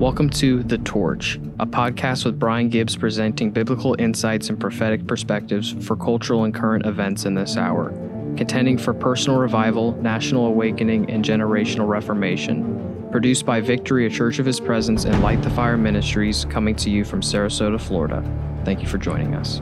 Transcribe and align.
Welcome 0.00 0.30
to 0.30 0.62
The 0.62 0.78
Torch, 0.78 1.38
a 1.58 1.66
podcast 1.66 2.24
with 2.24 2.38
Brian 2.38 2.70
Gibbs 2.70 2.96
presenting 2.96 3.50
biblical 3.50 3.94
insights 3.98 4.48
and 4.48 4.58
prophetic 4.58 5.06
perspectives 5.06 5.72
for 5.86 5.94
cultural 5.94 6.44
and 6.44 6.54
current 6.54 6.86
events 6.86 7.26
in 7.26 7.34
this 7.34 7.58
hour, 7.58 7.90
contending 8.34 8.78
for 8.78 8.94
personal 8.94 9.38
revival, 9.38 9.92
national 10.00 10.46
awakening, 10.46 11.10
and 11.10 11.22
generational 11.22 11.86
reformation. 11.86 13.08
Produced 13.10 13.44
by 13.44 13.60
Victory, 13.60 14.06
a 14.06 14.10
Church 14.10 14.38
of 14.38 14.46
His 14.46 14.58
Presence, 14.58 15.04
and 15.04 15.22
Light 15.22 15.42
the 15.42 15.50
Fire 15.50 15.76
Ministries, 15.76 16.46
coming 16.46 16.74
to 16.76 16.88
you 16.88 17.04
from 17.04 17.20
Sarasota, 17.20 17.78
Florida. 17.78 18.24
Thank 18.64 18.80
you 18.80 18.88
for 18.88 18.96
joining 18.96 19.34
us. 19.34 19.60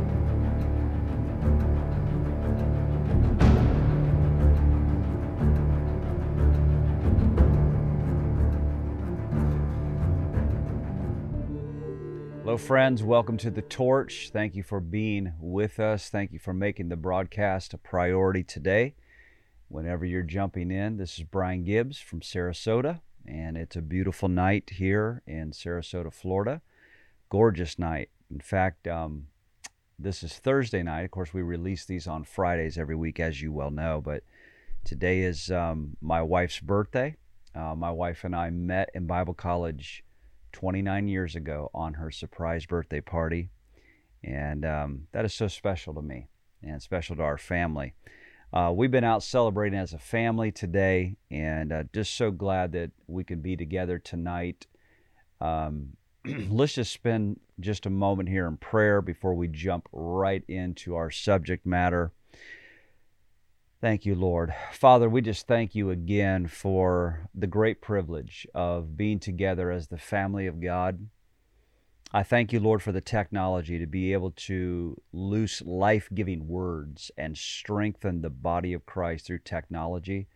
Friends. 12.58 13.04
Welcome 13.04 13.36
to 13.38 13.50
The 13.50 13.62
Torch. 13.62 14.30
Thank 14.32 14.56
you 14.56 14.64
for 14.64 14.80
being 14.80 15.32
with 15.38 15.78
us. 15.78 16.08
Thank 16.08 16.32
you 16.32 16.40
for 16.40 16.52
making 16.52 16.88
the 16.88 16.96
broadcast 16.96 17.72
a 17.72 17.78
priority 17.78 18.42
today. 18.42 18.94
Whenever 19.68 20.04
you're 20.04 20.24
jumping 20.24 20.72
in, 20.72 20.96
this 20.96 21.18
is 21.18 21.24
Brian 21.24 21.62
Gibbs 21.62 22.00
from 22.00 22.20
Sarasota, 22.20 23.00
and 23.24 23.56
it's 23.56 23.76
a 23.76 23.80
beautiful 23.80 24.28
night 24.28 24.70
here 24.74 25.22
in 25.24 25.52
Sarasota, 25.52 26.12
Florida. 26.12 26.60
Gorgeous 27.28 27.78
night. 27.78 28.10
In 28.28 28.40
fact, 28.40 28.88
um, 28.88 29.28
this 29.96 30.24
is 30.24 30.34
Thursday 30.34 30.82
night. 30.82 31.04
Of 31.04 31.12
course, 31.12 31.32
we 31.32 31.42
release 31.42 31.84
these 31.84 32.08
on 32.08 32.24
Fridays 32.24 32.76
every 32.76 32.96
week, 32.96 33.20
as 33.20 33.40
you 33.40 33.52
well 33.52 33.70
know, 33.70 34.00
but 34.04 34.24
today 34.84 35.20
is 35.20 35.50
um, 35.50 35.96
my 36.00 36.22
wife's 36.22 36.58
birthday. 36.58 37.14
Uh, 37.54 37.76
my 37.76 37.92
wife 37.92 38.24
and 38.24 38.34
I 38.34 38.50
met 38.50 38.90
in 38.94 39.06
Bible 39.06 39.34
college 39.34 40.02
29 40.52 41.08
years 41.08 41.36
ago 41.36 41.70
on 41.74 41.94
her 41.94 42.10
surprise 42.10 42.66
birthday 42.66 43.00
party. 43.00 43.50
And 44.24 44.64
um, 44.64 45.06
that 45.12 45.24
is 45.24 45.34
so 45.34 45.48
special 45.48 45.94
to 45.94 46.02
me 46.02 46.28
and 46.62 46.82
special 46.82 47.16
to 47.16 47.22
our 47.22 47.38
family. 47.38 47.94
Uh, 48.52 48.72
we've 48.74 48.90
been 48.90 49.04
out 49.04 49.22
celebrating 49.22 49.78
as 49.78 49.92
a 49.92 49.98
family 49.98 50.50
today 50.50 51.16
and 51.30 51.72
uh, 51.72 51.84
just 51.92 52.14
so 52.14 52.30
glad 52.30 52.72
that 52.72 52.90
we 53.06 53.22
can 53.22 53.40
be 53.40 53.56
together 53.56 53.98
tonight. 53.98 54.66
Um, 55.40 55.90
let's 56.48 56.74
just 56.74 56.92
spend 56.92 57.40
just 57.60 57.86
a 57.86 57.90
moment 57.90 58.28
here 58.28 58.46
in 58.46 58.56
prayer 58.56 59.02
before 59.02 59.34
we 59.34 59.48
jump 59.48 59.88
right 59.92 60.42
into 60.48 60.94
our 60.94 61.10
subject 61.10 61.66
matter. 61.66 62.12
Thank 63.80 64.04
you, 64.04 64.16
Lord. 64.16 64.52
Father, 64.72 65.08
we 65.08 65.20
just 65.20 65.46
thank 65.46 65.76
you 65.76 65.90
again 65.90 66.48
for 66.48 67.28
the 67.32 67.46
great 67.46 67.80
privilege 67.80 68.44
of 68.52 68.96
being 68.96 69.20
together 69.20 69.70
as 69.70 69.86
the 69.86 69.98
family 69.98 70.48
of 70.48 70.60
God. 70.60 71.06
I 72.12 72.24
thank 72.24 72.52
you, 72.52 72.58
Lord, 72.58 72.82
for 72.82 72.90
the 72.90 73.00
technology 73.00 73.78
to 73.78 73.86
be 73.86 74.12
able 74.12 74.32
to 74.32 75.00
loose 75.12 75.62
life 75.62 76.08
giving 76.12 76.48
words 76.48 77.12
and 77.16 77.38
strengthen 77.38 78.20
the 78.20 78.30
body 78.30 78.72
of 78.72 78.84
Christ 78.84 79.26
through 79.26 79.40
technology. 79.40 80.26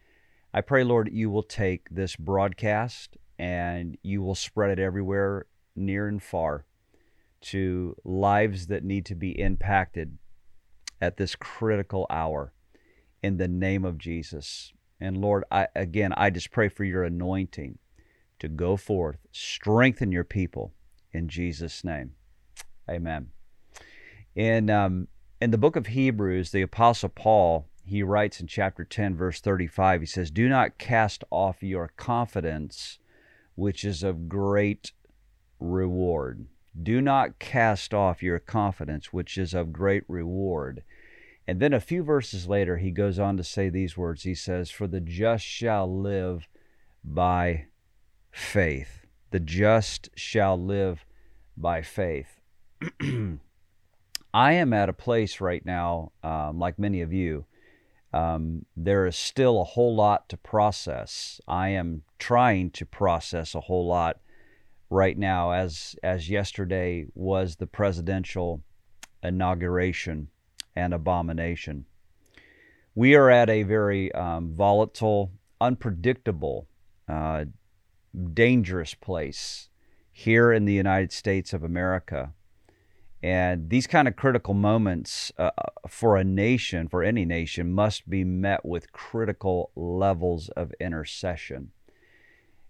I 0.55 0.61
pray, 0.61 0.85
Lord, 0.85 1.11
you 1.13 1.29
will 1.29 1.43
take 1.43 1.89
this 1.91 2.15
broadcast 2.15 3.17
and 3.41 3.99
you 4.05 4.23
will 4.23 4.37
spread 4.37 4.71
it 4.71 4.79
everywhere, 4.79 5.47
near 5.75 6.07
and 6.07 6.23
far, 6.23 6.65
to 7.41 7.97
lives 8.05 8.69
that 8.69 8.85
need 8.85 9.05
to 9.07 9.17
be 9.17 9.37
impacted 9.41 10.19
at 11.01 11.17
this 11.17 11.35
critical 11.35 12.07
hour 12.09 12.53
in 13.23 13.37
the 13.37 13.49
name 13.49 13.85
of 13.85 13.99
Jesus. 13.99 14.73
And 15.01 15.17
Lord, 15.17 15.45
I 15.51 15.69
again, 15.75 16.13
I 16.17 16.31
just 16.31 16.51
pray 16.51 16.69
for 16.69 16.85
your 16.85 17.05
anointing 17.05 17.79
to 18.39 18.49
go 18.49 18.77
forth, 18.77 19.19
strengthen 19.31 20.13
your 20.13 20.25
people 20.25 20.73
in 21.13 21.29
Jesus' 21.29 21.85
name. 21.85 22.13
Amen. 22.91 23.29
In 24.35 24.71
um, 24.71 25.09
in 25.41 25.51
the 25.51 25.59
book 25.59 25.77
of 25.77 25.89
Hebrews, 25.89 26.51
the 26.51 26.63
apostle 26.63 27.09
Paul 27.09 27.67
he 27.85 28.03
writes 28.03 28.41
in 28.41 28.47
chapter 28.47 28.85
10 28.85 29.17
verse 29.17 29.41
35 29.41 30.01
he 30.03 30.07
says 30.07 30.31
do 30.31 30.49
not 30.49 30.79
cast 30.79 31.25
off 31.31 31.63
your 31.63 31.91
confidence 31.97 32.99
which 33.55 33.85
is 33.85 34.03
of 34.03 34.29
great 34.29 34.93
reward 35.59 36.47
do 36.81 37.01
not 37.01 37.39
cast 37.39 37.93
off 37.93 38.23
your 38.23 38.39
confidence 38.39 39.13
which 39.13 39.37
is 39.37 39.53
of 39.53 39.73
great 39.73 40.05
reward 40.09 40.83
and 41.47 41.59
then 41.61 41.73
a 41.73 41.81
few 41.81 42.03
verses 42.03 42.47
later, 42.47 42.77
he 42.77 42.91
goes 42.91 43.19
on 43.19 43.37
to 43.37 43.45
say 43.45 43.69
these 43.69 43.97
words. 43.97 44.23
He 44.23 44.35
says, 44.35 44.71
For 44.71 44.87
the 44.87 45.01
just 45.01 45.45
shall 45.45 45.93
live 45.93 46.49
by 47.03 47.67
faith. 48.31 49.07
The 49.31 49.41
just 49.41 50.11
shall 50.15 50.63
live 50.63 51.05
by 51.57 51.83
faith. 51.83 52.41
I 54.35 54.53
am 54.53 54.73
at 54.73 54.89
a 54.89 54.95
place 54.95 55.41
right 55.41 55.65
now, 55.65 56.13
um, 56.23 56.59
like 56.59 56.79
many 56.79 57.03
of 57.03 57.13
you, 57.13 57.45
um, 58.13 58.65
there 58.77 59.07
is 59.07 59.17
still 59.17 59.61
a 59.61 59.65
whole 59.65 59.95
lot 59.95 60.29
to 60.29 60.37
process. 60.37 61.41
I 61.49 61.71
am 61.71 62.03
trying 62.19 62.71
to 62.73 62.87
process 62.87 63.55
a 63.55 63.61
whole 63.61 63.87
lot 63.87 64.21
right 64.91 65.19
now, 65.19 65.53
as 65.53 65.97
as 66.03 66.31
yesterday 66.31 67.07
was 67.15 67.57
the 67.57 67.67
presidential 67.67 68.63
inauguration 69.23 70.29
and 70.75 70.95
abomination. 70.95 71.87
We 72.95 73.15
are 73.15 73.31
at 73.31 73.49
a 73.49 73.63
very 73.63 74.13
um, 74.13 74.55
volatile, 74.55 75.33
unpredictable, 75.61 76.69
uh, 77.09 77.47
dangerous 78.35 78.95
place 78.95 79.71
here 80.13 80.53
in 80.53 80.67
the 80.67 80.75
United 80.75 81.13
States 81.13 81.53
of 81.53 81.65
America. 81.65 82.33
And 83.23 83.71
these 83.71 83.87
kind 83.87 84.09
of 84.09 84.17
critical 84.17 84.53
moments 84.53 85.33
uh, 85.39 85.51
for 85.89 86.17
a 86.17 86.25
nation, 86.25 86.89
for 86.89 87.03
any 87.03 87.25
nation, 87.25 87.73
must 87.73 88.11
be 88.11 88.25
met 88.25 88.65
with 88.65 88.93
critical 88.93 89.71
levels 89.75 90.49
of 90.51 90.73
intercession. 90.81 91.71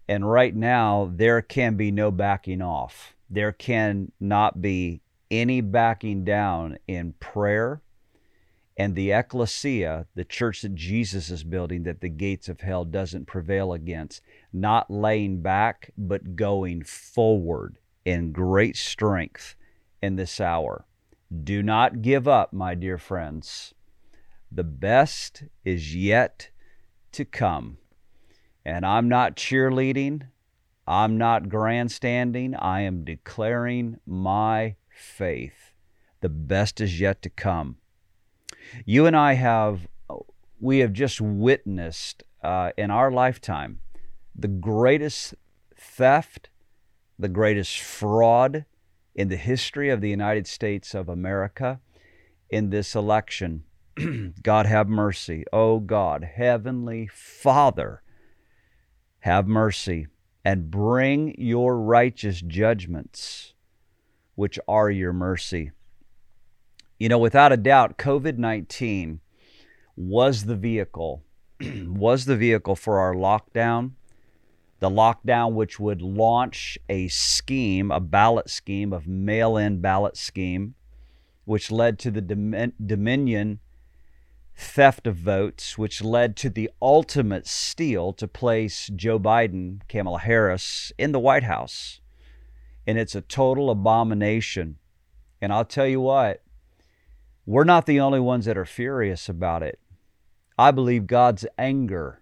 And 0.07 0.29
right 0.29 0.55
now, 0.55 1.11
there 1.13 1.41
can 1.41 1.75
be 1.75 1.91
no 1.91 2.11
backing 2.11 2.61
off. 2.61 3.15
There 3.29 3.51
can 3.51 4.11
not 4.19 4.61
be 4.61 5.01
any 5.31 5.61
backing 5.61 6.23
down 6.23 6.77
in 6.87 7.13
prayer 7.19 7.81
and 8.75 8.95
the 8.95 9.11
ecclesia, 9.11 10.07
the 10.15 10.25
church 10.25 10.61
that 10.61 10.75
Jesus 10.75 11.29
is 11.29 11.43
building, 11.43 11.83
that 11.83 12.01
the 12.01 12.09
gates 12.09 12.49
of 12.49 12.61
hell 12.61 12.85
doesn't 12.85 13.27
prevail 13.27 13.73
against, 13.73 14.21
not 14.51 14.89
laying 14.89 15.41
back, 15.41 15.91
but 15.97 16.35
going 16.35 16.83
forward 16.83 17.77
in 18.03 18.31
great 18.31 18.75
strength 18.75 19.55
in 20.01 20.15
this 20.15 20.41
hour. 20.41 20.85
Do 21.43 21.61
not 21.63 22.01
give 22.01 22.27
up, 22.27 22.51
my 22.51 22.75
dear 22.75 22.97
friends. 22.97 23.73
The 24.51 24.63
best 24.63 25.43
is 25.63 25.95
yet 25.95 26.49
to 27.13 27.25
come. 27.25 27.77
And 28.65 28.85
I'm 28.85 29.09
not 29.09 29.35
cheerleading, 29.35 30.27
I'm 30.87 31.17
not 31.17 31.49
grandstanding, 31.49 32.55
I 32.55 32.81
am 32.81 33.03
declaring 33.03 33.99
my 34.05 34.75
faith. 34.89 35.73
The 36.21 36.29
best 36.29 36.81
is 36.81 36.99
yet 36.99 37.21
to 37.23 37.29
come. 37.29 37.77
You 38.85 39.05
and 39.05 39.15
I 39.15 39.33
have, 39.33 39.87
we 40.59 40.79
have 40.79 40.93
just 40.93 41.21
witnessed 41.21 42.23
uh, 42.43 42.71
in 42.77 42.91
our 42.91 43.11
lifetime 43.11 43.79
the 44.35 44.47
greatest 44.47 45.35
theft, 45.77 46.49
the 47.17 47.29
greatest 47.29 47.79
fraud 47.79 48.65
in 49.15 49.29
the 49.29 49.37
history 49.37 49.89
of 49.89 50.01
the 50.01 50.09
United 50.09 50.47
States 50.47 50.93
of 50.93 51.07
America 51.07 51.79
in 52.49 52.69
this 52.69 52.95
election. 52.95 53.63
God 54.43 54.65
have 54.65 54.87
mercy. 54.87 55.45
Oh 55.53 55.79
God, 55.79 56.23
Heavenly 56.35 57.07
Father, 57.07 58.01
have 59.19 59.47
mercy 59.47 60.07
and 60.43 60.71
bring 60.71 61.35
your 61.37 61.79
righteous 61.79 62.41
judgments, 62.41 63.53
which 64.35 64.59
are 64.67 64.89
your 64.89 65.13
mercy. 65.13 65.71
You 67.03 67.09
know, 67.09 67.17
without 67.17 67.51
a 67.51 67.57
doubt, 67.57 67.97
COVID 67.97 68.37
19 68.37 69.19
was 69.97 70.45
the 70.45 70.55
vehicle, 70.55 71.21
was 71.61 72.23
the 72.23 72.37
vehicle 72.37 72.77
for 72.77 72.97
our 73.01 73.13
lockdown. 73.13 73.95
The 74.79 74.89
lockdown, 74.89 75.51
which 75.51 75.81
would 75.81 76.01
launch 76.01 76.77
a 76.87 77.09
scheme, 77.09 77.91
a 77.91 77.99
ballot 77.99 78.49
scheme 78.49 78.93
of 78.93 79.05
mail 79.05 79.57
in 79.57 79.81
ballot 79.81 80.15
scheme, 80.15 80.75
which 81.43 81.69
led 81.69 81.99
to 81.99 82.09
the 82.09 82.21
Dominion 82.21 83.59
theft 84.55 85.05
of 85.05 85.17
votes, 85.17 85.77
which 85.77 86.01
led 86.01 86.37
to 86.37 86.49
the 86.49 86.69
ultimate 86.81 87.47
steal 87.47 88.13
to 88.13 88.29
place 88.29 88.89
Joe 88.95 89.19
Biden, 89.19 89.81
Kamala 89.89 90.19
Harris 90.19 90.93
in 90.97 91.11
the 91.11 91.19
White 91.19 91.43
House. 91.43 91.99
And 92.87 92.97
it's 92.97 93.13
a 93.13 93.19
total 93.19 93.69
abomination. 93.69 94.77
And 95.41 95.51
I'll 95.51 95.65
tell 95.65 95.85
you 95.85 95.99
what, 95.99 96.39
we're 97.45 97.63
not 97.63 97.85
the 97.85 97.99
only 97.99 98.19
ones 98.19 98.45
that 98.45 98.57
are 98.57 98.65
furious 98.65 99.27
about 99.27 99.63
it. 99.63 99.79
I 100.57 100.71
believe 100.71 101.07
God's 101.07 101.45
anger, 101.57 102.21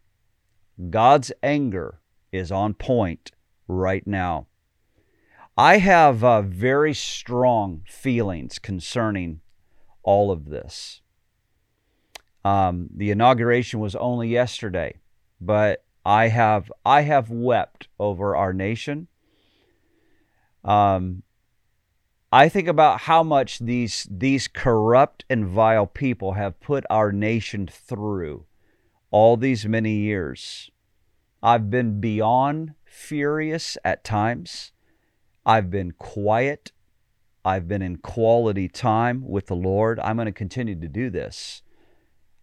God's 0.89 1.31
anger 1.43 1.99
is 2.31 2.51
on 2.51 2.73
point 2.73 3.31
right 3.67 4.05
now. 4.07 4.47
I 5.57 5.77
have 5.77 6.23
uh, 6.23 6.41
very 6.41 6.93
strong 6.93 7.81
feelings 7.87 8.57
concerning 8.57 9.41
all 10.01 10.31
of 10.31 10.45
this. 10.45 11.01
Um, 12.43 12.89
the 12.95 13.11
inauguration 13.11 13.79
was 13.79 13.95
only 13.95 14.29
yesterday, 14.29 14.95
but 15.39 15.83
I 16.05 16.29
have 16.29 16.71
I 16.85 17.01
have 17.01 17.29
wept 17.29 17.87
over 17.99 18.35
our 18.35 18.53
nation. 18.53 19.07
Um, 20.63 21.23
I 22.31 22.47
think 22.47 22.69
about 22.69 23.01
how 23.01 23.23
much 23.23 23.59
these 23.59 24.07
these 24.09 24.47
corrupt 24.47 25.25
and 25.29 25.45
vile 25.45 25.85
people 25.85 26.33
have 26.33 26.61
put 26.61 26.85
our 26.89 27.11
nation 27.11 27.67
through 27.67 28.45
all 29.09 29.35
these 29.35 29.65
many 29.65 29.95
years. 29.95 30.71
I've 31.43 31.69
been 31.69 31.99
beyond 31.99 32.75
furious 32.85 33.77
at 33.83 34.05
times. 34.05 34.71
I've 35.45 35.69
been 35.69 35.91
quiet. 35.91 36.71
I've 37.43 37.67
been 37.67 37.81
in 37.81 37.97
quality 37.97 38.69
time 38.69 39.27
with 39.27 39.47
the 39.47 39.55
Lord. 39.55 39.99
I'm 39.99 40.15
going 40.15 40.27
to 40.27 40.31
continue 40.31 40.79
to 40.79 40.87
do 40.87 41.09
this. 41.09 41.63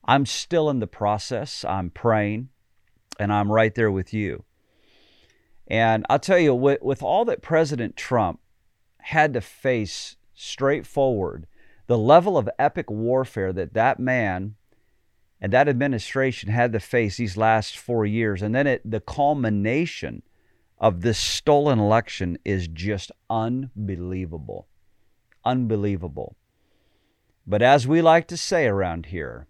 I'm 0.05 0.26
still 0.26 0.69
in 0.69 0.81
the 0.81 0.87
process. 0.87 1.64
I'm 1.64 1.90
praying, 1.90 2.49
and 3.19 3.32
I'm 3.32 3.52
right 3.52 3.75
there 3.75 3.90
with 3.90 4.12
you. 4.12 4.44
And 5.69 6.05
I'll 6.11 6.19
tell 6.19 6.38
you, 6.38 6.55
with, 6.55 6.82
with 6.82 7.02
all 7.02 7.25
that 7.26 7.43
President 7.43 7.96
Trump 7.96 8.40
had 9.00 9.33
to 9.35 9.41
face 9.41 10.17
straightforward, 10.35 11.47
the 11.87 11.99
level 11.99 12.37
of 12.37 12.49
epic 12.59 12.91
warfare 12.91 13.53
that 13.53 13.75
that 13.75 13.99
man 13.99 14.55
and 15.41 15.53
that 15.53 15.69
administration 15.69 16.50
had 16.50 16.73
to 16.73 16.81
face 16.81 17.17
these 17.17 17.37
last 17.37 17.79
four 17.79 18.05
years, 18.05 18.43
and 18.43 18.55
then 18.55 18.67
it, 18.67 18.83
the 18.89 19.00
culmination 19.00 20.23
of 20.79 21.00
this 21.00 21.19
stolen 21.19 21.79
election 21.79 22.39
is 22.45 22.69
just 22.69 23.11
unbelievable. 23.31 24.67
Unbelievable. 25.45 26.37
But 27.47 27.62
as 27.62 27.87
we 27.87 28.03
like 28.03 28.27
to 28.29 28.37
say 28.37 28.67
around 28.67 29.06
here, 29.06 29.47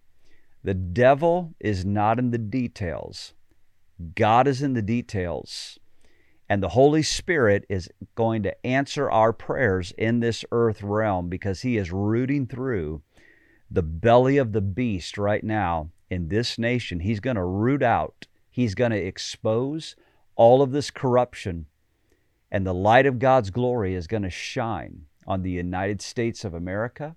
the 0.63 0.75
devil 0.75 1.55
is 1.59 1.85
not 1.85 2.19
in 2.19 2.31
the 2.31 2.39
details, 2.39 3.35
God 4.15 4.47
is 4.47 4.63
in 4.63 4.75
the 4.75 4.83
details. 4.83 5.79
And 6.49 6.63
the 6.63 6.71
Holy 6.71 7.03
Spirit 7.03 7.67
is 7.69 7.91
going 8.15 8.43
to 8.45 8.67
answer 8.67 9.11
our 9.11 9.33
prayers 9.33 9.93
in 9.99 10.21
this 10.21 10.45
earth 10.51 10.83
realm 10.83 11.29
because 11.29 11.61
He 11.61 11.77
is 11.77 11.93
rooting 11.93 12.47
through 12.47 13.03
the 13.71 13.83
belly 13.83 14.39
of 14.39 14.53
the 14.53 14.63
beast 14.63 15.19
right 15.19 15.45
now 15.45 15.91
in 16.09 16.29
this 16.29 16.59
nation. 16.59 17.01
He's 17.01 17.21
going 17.21 17.37
to 17.37 17.45
root 17.45 17.83
out, 17.83 18.27
He's 18.51 18.75
going 18.75 18.93
to 18.93 18.97
expose 18.97 19.95
all 20.37 20.63
of 20.63 20.73
this 20.73 20.91
corruption, 20.91 21.67
and 22.51 22.67
the 22.67 22.75
light 22.75 23.05
of 23.05 23.19
God's 23.19 23.51
glory 23.51 23.95
is 23.95 24.07
going 24.07 24.23
to 24.23 24.31
shine 24.31 25.03
on 25.27 25.43
the 25.43 25.51
United 25.51 26.01
States 26.01 26.45
of 26.45 26.55
America. 26.55 27.15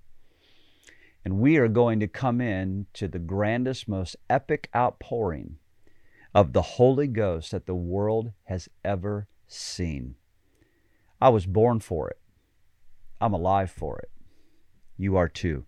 And 1.23 1.39
we 1.39 1.57
are 1.57 1.67
going 1.67 1.99
to 1.99 2.07
come 2.07 2.41
in 2.41 2.87
to 2.93 3.07
the 3.07 3.19
grandest, 3.19 3.87
most 3.87 4.17
epic 4.29 4.69
outpouring 4.75 5.57
of 6.33 6.53
the 6.53 6.61
Holy 6.61 7.07
Ghost 7.07 7.51
that 7.51 7.65
the 7.65 7.75
world 7.75 8.31
has 8.45 8.69
ever 8.83 9.27
seen. 9.47 10.15
I 11.19 11.29
was 11.29 11.45
born 11.45 11.79
for 11.79 12.09
it. 12.09 12.19
I'm 13.19 13.33
alive 13.33 13.69
for 13.69 13.99
it. 13.99 14.09
You 14.97 15.17
are 15.17 15.27
too. 15.27 15.65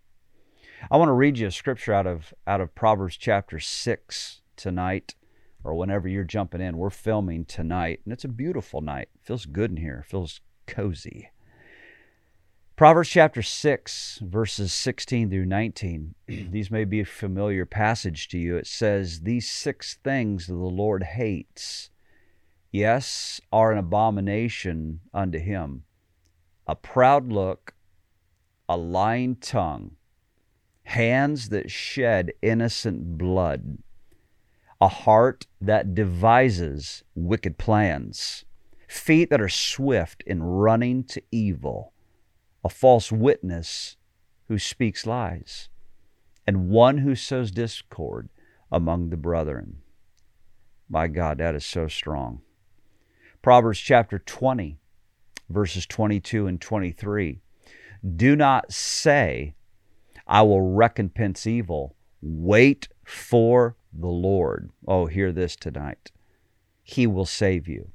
I 0.89 0.97
want 0.97 1.09
to 1.09 1.13
read 1.13 1.37
you 1.37 1.47
a 1.47 1.51
scripture 1.51 1.93
out 1.93 2.07
of 2.07 2.33
out 2.47 2.61
of 2.61 2.75
Proverbs 2.75 3.17
chapter 3.17 3.59
6 3.59 4.41
tonight 4.55 5.15
or 5.63 5.75
whenever 5.75 6.07
you're 6.07 6.23
jumping 6.23 6.61
in. 6.61 6.77
We're 6.77 6.89
filming 6.89 7.45
tonight 7.45 8.01
and 8.03 8.13
it's 8.13 8.25
a 8.25 8.29
beautiful 8.29 8.81
night. 8.81 9.09
It 9.15 9.21
feels 9.23 9.45
good 9.45 9.71
in 9.71 9.77
here. 9.77 10.03
It 10.05 10.09
feels 10.09 10.41
cozy. 10.67 11.29
Proverbs 12.75 13.09
chapter 13.09 13.43
6, 13.43 14.21
verses 14.23 14.73
16 14.73 15.29
through 15.29 15.45
19. 15.45 16.15
These 16.27 16.71
may 16.71 16.85
be 16.85 17.01
a 17.01 17.05
familiar 17.05 17.67
passage 17.67 18.27
to 18.29 18.39
you. 18.39 18.57
It 18.57 18.65
says, 18.65 19.21
These 19.21 19.47
six 19.47 19.99
things 20.03 20.47
the 20.47 20.55
Lord 20.55 21.03
hates, 21.03 21.91
yes, 22.71 23.39
are 23.51 23.71
an 23.71 23.77
abomination 23.77 25.01
unto 25.13 25.37
him 25.37 25.83
a 26.65 26.75
proud 26.75 27.31
look, 27.31 27.75
a 28.67 28.75
lying 28.75 29.35
tongue, 29.35 29.91
hands 30.81 31.49
that 31.49 31.69
shed 31.69 32.31
innocent 32.41 33.19
blood, 33.19 33.77
a 34.81 34.87
heart 34.87 35.45
that 35.61 35.93
devises 35.93 37.03
wicked 37.13 37.59
plans, 37.59 38.45
feet 38.87 39.29
that 39.29 39.41
are 39.41 39.49
swift 39.49 40.23
in 40.25 40.41
running 40.41 41.03
to 41.03 41.21
evil 41.31 41.93
a 42.63 42.69
false 42.69 43.11
witness 43.11 43.97
who 44.47 44.57
speaks 44.57 45.05
lies, 45.05 45.69
and 46.45 46.69
one 46.69 46.99
who 46.99 47.15
sows 47.15 47.51
discord 47.51 48.29
among 48.71 49.09
the 49.09 49.17
brethren. 49.17 49.77
My 50.89 51.07
God, 51.07 51.37
that 51.37 51.55
is 51.55 51.65
so 51.65 51.87
strong. 51.87 52.41
Proverbs 53.41 53.79
chapter 53.79 54.19
20, 54.19 54.77
verses 55.49 55.85
22 55.85 56.47
and 56.47 56.59
23. 56.59 57.41
Do 58.15 58.35
not 58.35 58.71
say, 58.71 59.55
I 60.27 60.41
will 60.41 60.61
recompense 60.61 61.47
evil. 61.47 61.95
Wait 62.21 62.89
for 63.03 63.75
the 63.93 64.07
Lord. 64.07 64.71
Oh, 64.87 65.05
hear 65.05 65.31
this 65.31 65.55
tonight. 65.55 66.11
He 66.81 67.07
will 67.07 67.25
save 67.25 67.67
you 67.67 67.92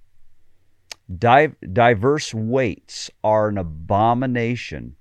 diverse 1.16 2.34
weights 2.34 3.10
are 3.25 3.49
an 3.49 3.58
abomination. 3.58 4.96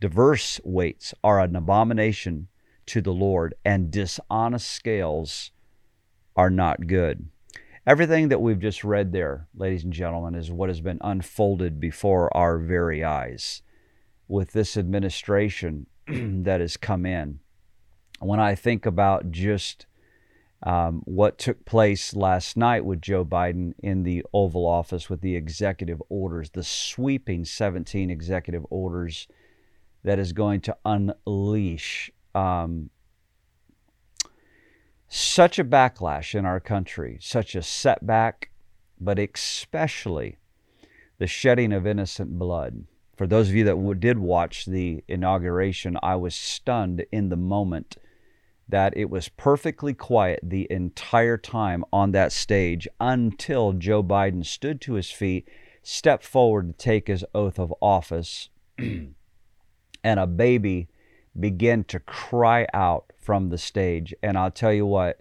Diverse 0.00 0.60
weights 0.64 1.14
are 1.22 1.40
an 1.40 1.54
abomination 1.54 2.48
to 2.86 3.00
the 3.00 3.12
Lord, 3.12 3.54
and 3.64 3.90
dishonest 3.90 4.70
scales 4.70 5.52
are 6.36 6.50
not 6.50 6.86
good. 6.86 7.28
Everything 7.86 8.28
that 8.28 8.40
we've 8.40 8.58
just 8.58 8.82
read 8.82 9.12
there, 9.12 9.46
ladies 9.54 9.84
and 9.84 9.92
gentlemen, 9.92 10.34
is 10.34 10.50
what 10.50 10.68
has 10.68 10.80
been 10.80 10.98
unfolded 11.02 11.78
before 11.78 12.34
our 12.36 12.58
very 12.58 13.04
eyes 13.04 13.62
with 14.26 14.52
this 14.52 14.76
administration 14.76 15.86
that 16.08 16.60
has 16.60 16.76
come 16.76 17.04
in. 17.06 17.40
When 18.20 18.40
I 18.40 18.54
think 18.54 18.86
about 18.86 19.30
just 19.30 19.86
um, 20.64 21.02
what 21.04 21.38
took 21.38 21.66
place 21.66 22.16
last 22.16 22.56
night 22.56 22.86
with 22.86 23.02
Joe 23.02 23.24
Biden 23.24 23.74
in 23.82 24.02
the 24.02 24.24
Oval 24.32 24.66
Office 24.66 25.10
with 25.10 25.20
the 25.20 25.36
executive 25.36 26.02
orders, 26.08 26.50
the 26.50 26.64
sweeping 26.64 27.44
17 27.44 28.10
executive 28.10 28.64
orders 28.70 29.28
that 30.04 30.18
is 30.18 30.32
going 30.32 30.62
to 30.62 30.76
unleash 30.86 32.10
um, 32.34 32.88
such 35.06 35.58
a 35.58 35.64
backlash 35.64 36.34
in 36.34 36.46
our 36.46 36.60
country, 36.60 37.18
such 37.20 37.54
a 37.54 37.62
setback, 37.62 38.50
but 38.98 39.18
especially 39.18 40.38
the 41.18 41.26
shedding 41.26 41.74
of 41.74 41.86
innocent 41.86 42.38
blood. 42.38 42.86
For 43.16 43.26
those 43.26 43.50
of 43.50 43.54
you 43.54 43.64
that 43.64 44.00
did 44.00 44.18
watch 44.18 44.64
the 44.64 45.04
inauguration, 45.08 45.98
I 46.02 46.16
was 46.16 46.34
stunned 46.34 47.04
in 47.12 47.28
the 47.28 47.36
moment 47.36 47.98
that 48.68 48.96
it 48.96 49.10
was 49.10 49.28
perfectly 49.28 49.94
quiet 49.94 50.40
the 50.42 50.66
entire 50.70 51.36
time 51.36 51.84
on 51.92 52.12
that 52.12 52.32
stage 52.32 52.88
until 53.00 53.72
Joe 53.72 54.02
Biden 54.02 54.44
stood 54.44 54.80
to 54.82 54.94
his 54.94 55.10
feet, 55.10 55.48
stepped 55.82 56.24
forward 56.24 56.68
to 56.68 56.84
take 56.84 57.08
his 57.08 57.24
oath 57.34 57.58
of 57.58 57.74
office, 57.80 58.48
and 58.78 59.14
a 60.04 60.26
baby 60.26 60.88
began 61.38 61.84
to 61.84 62.00
cry 62.00 62.66
out 62.72 63.12
from 63.18 63.50
the 63.50 63.58
stage. 63.58 64.14
And 64.22 64.38
I'll 64.38 64.50
tell 64.50 64.72
you 64.72 64.86
what, 64.86 65.20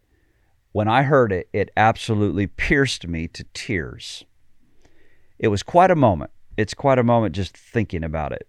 when 0.71 0.88
I 0.88 1.03
heard 1.03 1.31
it, 1.31 1.50
it 1.53 1.69
absolutely 1.75 2.47
pierced 2.47 3.07
me 3.07 3.27
to 3.29 3.43
tears. 3.53 4.25
It 5.38 5.50
was 5.50 5.63
quite 5.63 5.91
a 5.91 5.95
moment. 5.95 6.31
It's 6.55 6.73
quite 6.73 7.00
a 7.00 7.03
moment 7.03 7.35
just 7.35 7.57
thinking 7.57 8.03
about 8.03 8.31
it. 8.31 8.47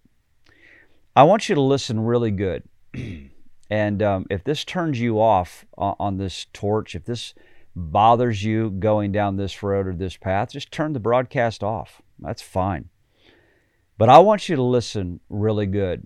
I 1.15 1.23
want 1.23 1.49
you 1.49 1.55
to 1.55 1.61
listen 1.61 1.99
really 1.99 2.31
good. 2.31 2.63
And 3.69 4.01
um, 4.03 4.25
if 4.29 4.43
this 4.43 4.63
turns 4.63 4.99
you 4.99 5.19
off 5.19 5.65
on, 5.77 5.95
on 5.99 6.17
this 6.17 6.47
torch, 6.53 6.95
if 6.95 7.05
this 7.05 7.33
bothers 7.75 8.43
you 8.43 8.69
going 8.69 9.11
down 9.11 9.37
this 9.37 9.61
road 9.63 9.87
or 9.87 9.93
this 9.93 10.17
path, 10.17 10.51
just 10.51 10.71
turn 10.71 10.93
the 10.93 10.99
broadcast 10.99 11.63
off. 11.63 12.01
That's 12.19 12.41
fine. 12.41 12.89
But 13.97 14.09
I 14.09 14.19
want 14.19 14.49
you 14.49 14.55
to 14.55 14.61
listen 14.61 15.19
really 15.29 15.65
good 15.65 16.05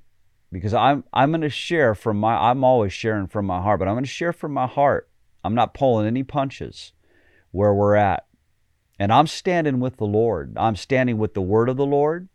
because 0.51 0.73
I'm 0.73 1.03
I'm 1.11 1.31
going 1.31 1.41
to 1.41 1.49
share 1.49 1.95
from 1.95 2.19
my 2.19 2.35
I'm 2.35 2.63
always 2.63 2.93
sharing 2.93 3.27
from 3.27 3.45
my 3.45 3.61
heart, 3.61 3.79
but 3.79 3.87
I'm 3.87 3.95
going 3.95 4.03
to 4.03 4.09
share 4.09 4.33
from 4.33 4.53
my 4.53 4.67
heart. 4.67 5.09
I'm 5.43 5.55
not 5.55 5.73
pulling 5.73 6.07
any 6.07 6.23
punches 6.23 6.93
where 7.51 7.73
we're 7.73 7.95
at. 7.95 8.25
And 8.99 9.13
I'm 9.13 9.27
standing 9.27 9.79
with 9.79 9.97
the 9.97 10.05
Lord. 10.05 10.53
I'm 10.57 10.75
standing 10.75 11.17
with 11.17 11.33
the 11.33 11.41
word 11.41 11.69
of 11.69 11.77
the 11.77 11.85
Lord. 11.85 12.27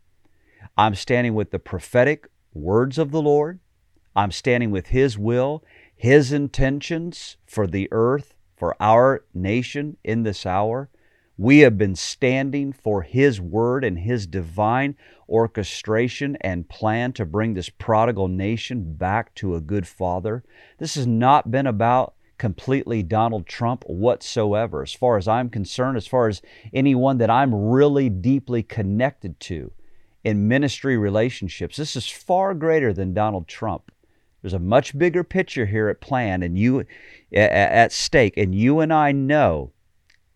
I'm 0.75 0.95
standing 0.95 1.35
with 1.35 1.51
the 1.51 1.59
prophetic 1.59 2.27
words 2.53 2.97
of 2.97 3.11
the 3.11 3.21
Lord. 3.21 3.59
I'm 4.15 4.31
standing 4.31 4.71
with 4.71 4.87
His 4.87 5.17
will, 5.17 5.63
His 5.95 6.31
intentions 6.31 7.37
for 7.45 7.67
the 7.67 7.89
earth, 7.91 8.33
for 8.55 8.75
our 8.79 9.25
nation 9.33 9.97
in 10.03 10.23
this 10.23 10.45
hour. 10.45 10.89
We 11.37 11.59
have 11.59 11.77
been 11.77 11.95
standing 11.95 12.71
for 12.71 13.01
His 13.01 13.41
word 13.41 13.83
and 13.83 13.99
His 13.99 14.25
divine 14.25 14.95
orchestration 15.27 16.37
and 16.39 16.69
plan 16.69 17.11
to 17.13 17.25
bring 17.25 17.53
this 17.53 17.69
prodigal 17.69 18.29
nation 18.29 18.93
back 18.93 19.35
to 19.35 19.55
a 19.55 19.61
good 19.61 19.85
father. 19.87 20.43
This 20.77 20.95
has 20.95 21.05
not 21.05 21.51
been 21.51 21.67
about 21.67 22.13
completely 22.37 23.03
Donald 23.03 23.47
Trump 23.47 23.83
whatsoever, 23.85 24.81
as 24.81 24.93
far 24.93 25.17
as 25.17 25.27
I'm 25.27 25.49
concerned, 25.49 25.97
as 25.97 26.07
far 26.07 26.27
as 26.27 26.41
anyone 26.73 27.17
that 27.17 27.29
I'm 27.29 27.53
really 27.53 28.09
deeply 28.09 28.63
connected 28.63 29.39
to 29.41 29.71
in 30.23 30.47
ministry 30.47 30.97
relationships. 30.97 31.77
This 31.77 31.95
is 31.95 32.09
far 32.09 32.53
greater 32.53 32.93
than 32.93 33.13
Donald 33.13 33.47
Trump. 33.47 33.91
There's 34.45 34.53
a 34.53 34.59
much 34.59 34.95
bigger 34.95 35.23
picture 35.23 35.65
here 35.65 35.89
at 35.89 36.01
plan 36.01 36.43
and 36.43 36.55
you 36.55 36.85
at 37.33 37.91
stake, 37.91 38.37
and 38.37 38.53
you 38.53 38.79
and 38.79 38.93
I 38.93 39.11
know 39.11 39.71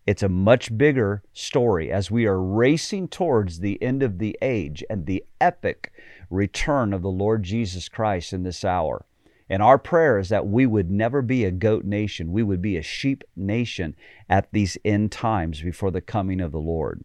it's 0.04 0.24
a 0.24 0.28
much 0.28 0.76
bigger 0.76 1.22
story 1.32 1.92
as 1.92 2.10
we 2.10 2.26
are 2.26 2.42
racing 2.42 3.06
towards 3.06 3.60
the 3.60 3.80
end 3.80 4.02
of 4.02 4.18
the 4.18 4.36
age 4.42 4.82
and 4.90 5.06
the 5.06 5.24
epic 5.40 5.92
return 6.28 6.92
of 6.92 7.02
the 7.02 7.08
Lord 7.08 7.44
Jesus 7.44 7.88
Christ 7.88 8.32
in 8.32 8.42
this 8.42 8.64
hour. 8.64 9.06
And 9.48 9.62
our 9.62 9.78
prayer 9.78 10.18
is 10.18 10.28
that 10.30 10.48
we 10.48 10.66
would 10.66 10.90
never 10.90 11.22
be 11.22 11.44
a 11.44 11.52
goat 11.52 11.84
nation. 11.84 12.32
We 12.32 12.42
would 12.42 12.60
be 12.60 12.76
a 12.76 12.82
sheep 12.82 13.22
nation 13.36 13.94
at 14.28 14.50
these 14.50 14.76
end 14.84 15.12
times 15.12 15.62
before 15.62 15.92
the 15.92 16.00
coming 16.00 16.40
of 16.40 16.50
the 16.50 16.58
Lord. 16.58 17.04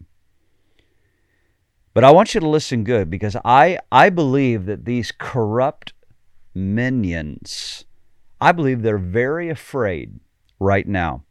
But 1.94 2.02
I 2.02 2.10
want 2.10 2.34
you 2.34 2.40
to 2.40 2.48
listen 2.48 2.82
good 2.82 3.08
because 3.08 3.36
I, 3.44 3.78
I 3.92 4.10
believe 4.10 4.66
that 4.66 4.84
these 4.84 5.12
corrupt 5.16 5.92
minions, 6.56 7.84
I 8.40 8.52
believe 8.52 8.82
they're 8.82 8.98
very 8.98 9.48
afraid 9.48 10.18
right 10.58 10.86
now 10.86 11.24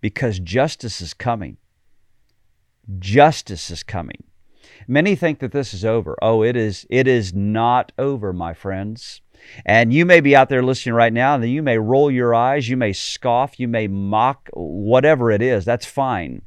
because 0.00 0.38
justice 0.38 1.00
is 1.00 1.12
coming. 1.12 1.56
Justice 2.98 3.70
is 3.70 3.82
coming. 3.82 4.24
Many 4.88 5.14
think 5.14 5.40
that 5.40 5.52
this 5.52 5.74
is 5.74 5.84
over. 5.84 6.16
Oh, 6.22 6.42
it 6.42 6.56
is 6.56 6.86
it 6.88 7.06
is 7.06 7.34
not 7.34 7.92
over, 7.98 8.32
my 8.32 8.54
friends. 8.54 9.20
And 9.64 9.92
you 9.92 10.04
may 10.04 10.20
be 10.20 10.36
out 10.36 10.48
there 10.48 10.62
listening 10.62 10.94
right 10.94 11.12
now, 11.12 11.34
and 11.34 11.48
you 11.48 11.62
may 11.62 11.78
roll 11.78 12.10
your 12.10 12.34
eyes, 12.34 12.68
you 12.68 12.76
may 12.76 12.92
scoff, 12.92 13.58
you 13.58 13.68
may 13.68 13.88
mock, 13.88 14.48
whatever 14.52 15.30
it 15.30 15.42
is. 15.42 15.64
That's 15.64 15.86
fine. 15.86 16.42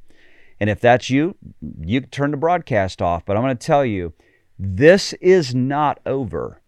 And 0.59 0.69
if 0.69 0.79
that's 0.79 1.09
you, 1.09 1.35
you 1.81 2.01
turn 2.01 2.31
the 2.31 2.37
broadcast 2.37 3.01
off. 3.01 3.25
But 3.25 3.35
I'm 3.35 3.43
going 3.43 3.57
to 3.57 3.67
tell 3.67 3.85
you, 3.85 4.13
this 4.57 5.13
is 5.13 5.55
not 5.55 5.99
over. 6.05 6.61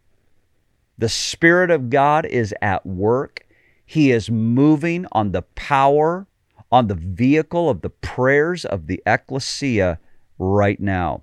The 0.97 1.09
Spirit 1.09 1.71
of 1.71 1.89
God 1.89 2.25
is 2.25 2.53
at 2.61 2.85
work. 2.85 3.45
He 3.85 4.11
is 4.11 4.31
moving 4.31 5.05
on 5.11 5.31
the 5.31 5.41
power 5.41 6.27
on 6.71 6.87
the 6.87 6.95
vehicle 6.95 7.69
of 7.69 7.81
the 7.81 7.89
prayers 7.89 8.65
of 8.65 8.87
the 8.87 9.01
ecclesia 9.05 9.99
right 10.37 10.79
now. 10.79 11.21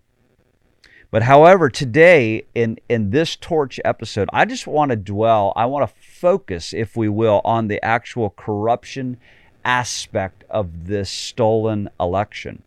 But 1.11 1.25
however, 1.25 1.69
today 1.69 2.47
in, 2.55 2.79
in 2.89 3.11
this 3.11 3.37
torch 3.37 3.79
episode, 3.85 4.31
I 4.33 4.47
just 4.47 4.67
want 4.67 4.91
to 4.91 4.97
dwell, 4.97 5.53
I 5.57 5.67
want 5.67 5.89
to 5.89 5.95
focus, 6.03 6.73
if 6.73 6.97
we 6.97 7.09
will, 7.09 7.43
on 7.45 7.69
the 7.69 7.85
actual 7.85 8.31
corruption 8.31 9.19
aspect 9.63 10.45
of 10.49 10.87
this 10.87 11.11
stolen 11.11 11.91
election. 12.01 12.63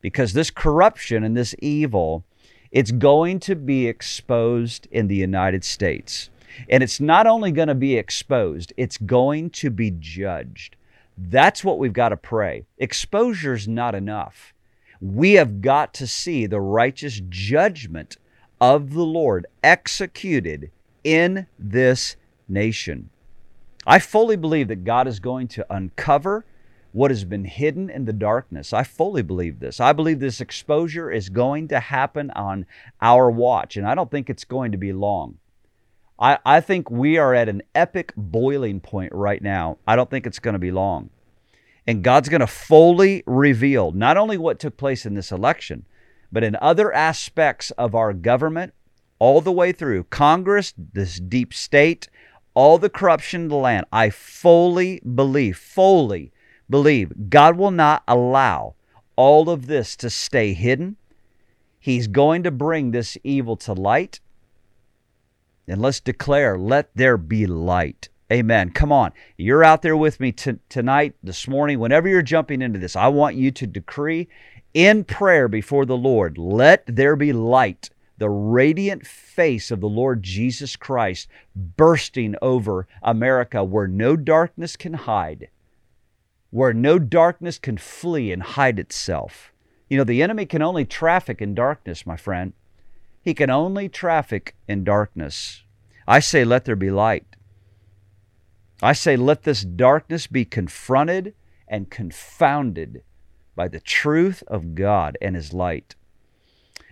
Because 0.00 0.32
this 0.32 0.50
corruption 0.50 1.22
and 1.22 1.36
this 1.36 1.54
evil, 1.58 2.24
it's 2.70 2.92
going 2.92 3.40
to 3.40 3.54
be 3.54 3.86
exposed 3.86 4.88
in 4.90 5.08
the 5.08 5.16
United 5.16 5.62
States. 5.62 6.30
And 6.68 6.82
it's 6.82 7.00
not 7.00 7.26
only 7.26 7.52
going 7.52 7.68
to 7.68 7.74
be 7.74 7.96
exposed, 7.96 8.72
it's 8.76 8.98
going 8.98 9.50
to 9.50 9.70
be 9.70 9.90
judged. 9.90 10.76
That's 11.16 11.64
what 11.64 11.78
we've 11.78 11.92
got 11.92 12.10
to 12.10 12.16
pray. 12.16 12.64
Exposure 12.78 13.54
is 13.54 13.68
not 13.68 13.94
enough. 13.94 14.54
We 15.00 15.32
have 15.32 15.60
got 15.60 15.94
to 15.94 16.06
see 16.06 16.46
the 16.46 16.60
righteous 16.60 17.20
judgment 17.28 18.16
of 18.60 18.92
the 18.94 19.04
Lord 19.04 19.46
executed 19.62 20.70
in 21.04 21.46
this 21.58 22.16
nation. 22.48 23.10
I 23.86 23.98
fully 23.98 24.36
believe 24.36 24.68
that 24.68 24.84
God 24.84 25.08
is 25.08 25.18
going 25.18 25.48
to 25.48 25.66
uncover 25.74 26.44
what 26.92 27.10
has 27.10 27.24
been 27.24 27.44
hidden 27.44 27.90
in 27.90 28.04
the 28.04 28.12
darkness. 28.12 28.72
I 28.72 28.84
fully 28.84 29.22
believe 29.22 29.58
this. 29.58 29.80
I 29.80 29.92
believe 29.92 30.20
this 30.20 30.40
exposure 30.40 31.10
is 31.10 31.30
going 31.30 31.68
to 31.68 31.80
happen 31.80 32.30
on 32.32 32.66
our 33.00 33.30
watch, 33.30 33.76
and 33.76 33.86
I 33.86 33.94
don't 33.94 34.10
think 34.10 34.30
it's 34.30 34.44
going 34.44 34.72
to 34.72 34.78
be 34.78 34.92
long. 34.92 35.38
I, 36.22 36.38
I 36.46 36.60
think 36.60 36.88
we 36.88 37.18
are 37.18 37.34
at 37.34 37.48
an 37.48 37.62
epic 37.74 38.12
boiling 38.16 38.78
point 38.78 39.12
right 39.12 39.42
now. 39.42 39.78
I 39.88 39.96
don't 39.96 40.08
think 40.08 40.24
it's 40.24 40.38
going 40.38 40.52
to 40.52 40.60
be 40.60 40.70
long. 40.70 41.10
And 41.84 42.04
God's 42.04 42.28
going 42.28 42.40
to 42.40 42.46
fully 42.46 43.24
reveal 43.26 43.90
not 43.90 44.16
only 44.16 44.38
what 44.38 44.60
took 44.60 44.76
place 44.76 45.04
in 45.04 45.14
this 45.14 45.32
election, 45.32 45.84
but 46.30 46.44
in 46.44 46.56
other 46.62 46.92
aspects 46.92 47.72
of 47.72 47.96
our 47.96 48.12
government, 48.12 48.72
all 49.18 49.40
the 49.40 49.50
way 49.50 49.72
through 49.72 50.04
Congress, 50.04 50.72
this 50.76 51.18
deep 51.18 51.52
state, 51.52 52.08
all 52.54 52.78
the 52.78 52.88
corruption 52.88 53.42
in 53.42 53.48
the 53.48 53.56
land. 53.56 53.86
I 53.92 54.10
fully 54.10 55.00
believe, 55.00 55.58
fully 55.58 56.32
believe 56.70 57.30
God 57.30 57.56
will 57.56 57.72
not 57.72 58.04
allow 58.06 58.74
all 59.16 59.50
of 59.50 59.66
this 59.66 59.96
to 59.96 60.08
stay 60.08 60.52
hidden. 60.54 60.96
He's 61.80 62.06
going 62.06 62.44
to 62.44 62.52
bring 62.52 62.92
this 62.92 63.18
evil 63.24 63.56
to 63.56 63.72
light. 63.72 64.20
And 65.68 65.80
let's 65.80 66.00
declare, 66.00 66.58
let 66.58 66.90
there 66.94 67.16
be 67.16 67.46
light. 67.46 68.08
Amen. 68.32 68.70
Come 68.70 68.90
on. 68.90 69.12
You're 69.36 69.62
out 69.62 69.82
there 69.82 69.96
with 69.96 70.18
me 70.18 70.32
t- 70.32 70.58
tonight, 70.68 71.14
this 71.22 71.46
morning. 71.46 71.78
Whenever 71.78 72.08
you're 72.08 72.22
jumping 72.22 72.62
into 72.62 72.78
this, 72.78 72.96
I 72.96 73.08
want 73.08 73.36
you 73.36 73.50
to 73.50 73.66
decree 73.66 74.28
in 74.74 75.04
prayer 75.04 75.48
before 75.48 75.84
the 75.84 75.96
Lord, 75.96 76.38
let 76.38 76.84
there 76.86 77.14
be 77.16 77.32
light, 77.32 77.90
the 78.18 78.30
radiant 78.30 79.06
face 79.06 79.70
of 79.70 79.80
the 79.80 79.88
Lord 79.88 80.22
Jesus 80.22 80.76
Christ 80.76 81.28
bursting 81.54 82.34
over 82.40 82.86
America 83.02 83.62
where 83.62 83.88
no 83.88 84.16
darkness 84.16 84.76
can 84.76 84.94
hide, 84.94 85.48
where 86.50 86.72
no 86.72 86.98
darkness 86.98 87.58
can 87.58 87.76
flee 87.76 88.32
and 88.32 88.42
hide 88.42 88.78
itself. 88.78 89.52
You 89.90 89.98
know, 89.98 90.04
the 90.04 90.22
enemy 90.22 90.46
can 90.46 90.62
only 90.62 90.86
traffic 90.86 91.42
in 91.42 91.54
darkness, 91.54 92.06
my 92.06 92.16
friend. 92.16 92.54
He 93.22 93.34
can 93.34 93.50
only 93.50 93.88
traffic 93.88 94.56
in 94.66 94.84
darkness. 94.84 95.62
I 96.06 96.18
say, 96.18 96.44
let 96.44 96.64
there 96.64 96.76
be 96.76 96.90
light. 96.90 97.36
I 98.82 98.92
say, 98.92 99.16
let 99.16 99.44
this 99.44 99.62
darkness 99.62 100.26
be 100.26 100.44
confronted 100.44 101.34
and 101.68 101.88
confounded 101.88 103.02
by 103.54 103.68
the 103.68 103.78
truth 103.80 104.42
of 104.48 104.74
God 104.74 105.16
and 105.22 105.36
His 105.36 105.52
light. 105.52 105.94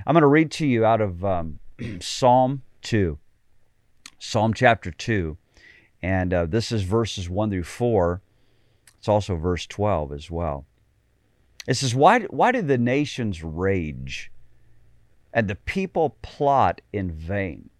I'm 0.06 0.14
going 0.14 0.22
to 0.22 0.28
read 0.28 0.52
to 0.52 0.66
you 0.66 0.84
out 0.84 1.00
of 1.00 1.24
um, 1.24 1.58
Psalm 2.00 2.62
2, 2.82 3.18
Psalm 4.18 4.54
chapter 4.54 4.92
2. 4.92 5.36
And 6.02 6.32
uh, 6.32 6.46
this 6.46 6.70
is 6.70 6.82
verses 6.82 7.28
1 7.28 7.50
through 7.50 7.64
4. 7.64 8.22
It's 8.98 9.08
also 9.08 9.34
verse 9.34 9.66
12 9.66 10.12
as 10.12 10.30
well. 10.30 10.66
It 11.66 11.74
says, 11.74 11.94
Why, 11.94 12.20
why 12.20 12.52
do 12.52 12.62
the 12.62 12.78
nations 12.78 13.42
rage 13.42 14.30
and 15.32 15.48
the 15.48 15.54
people 15.54 16.16
plot 16.22 16.80
in 16.92 17.10
vain. 17.12 17.70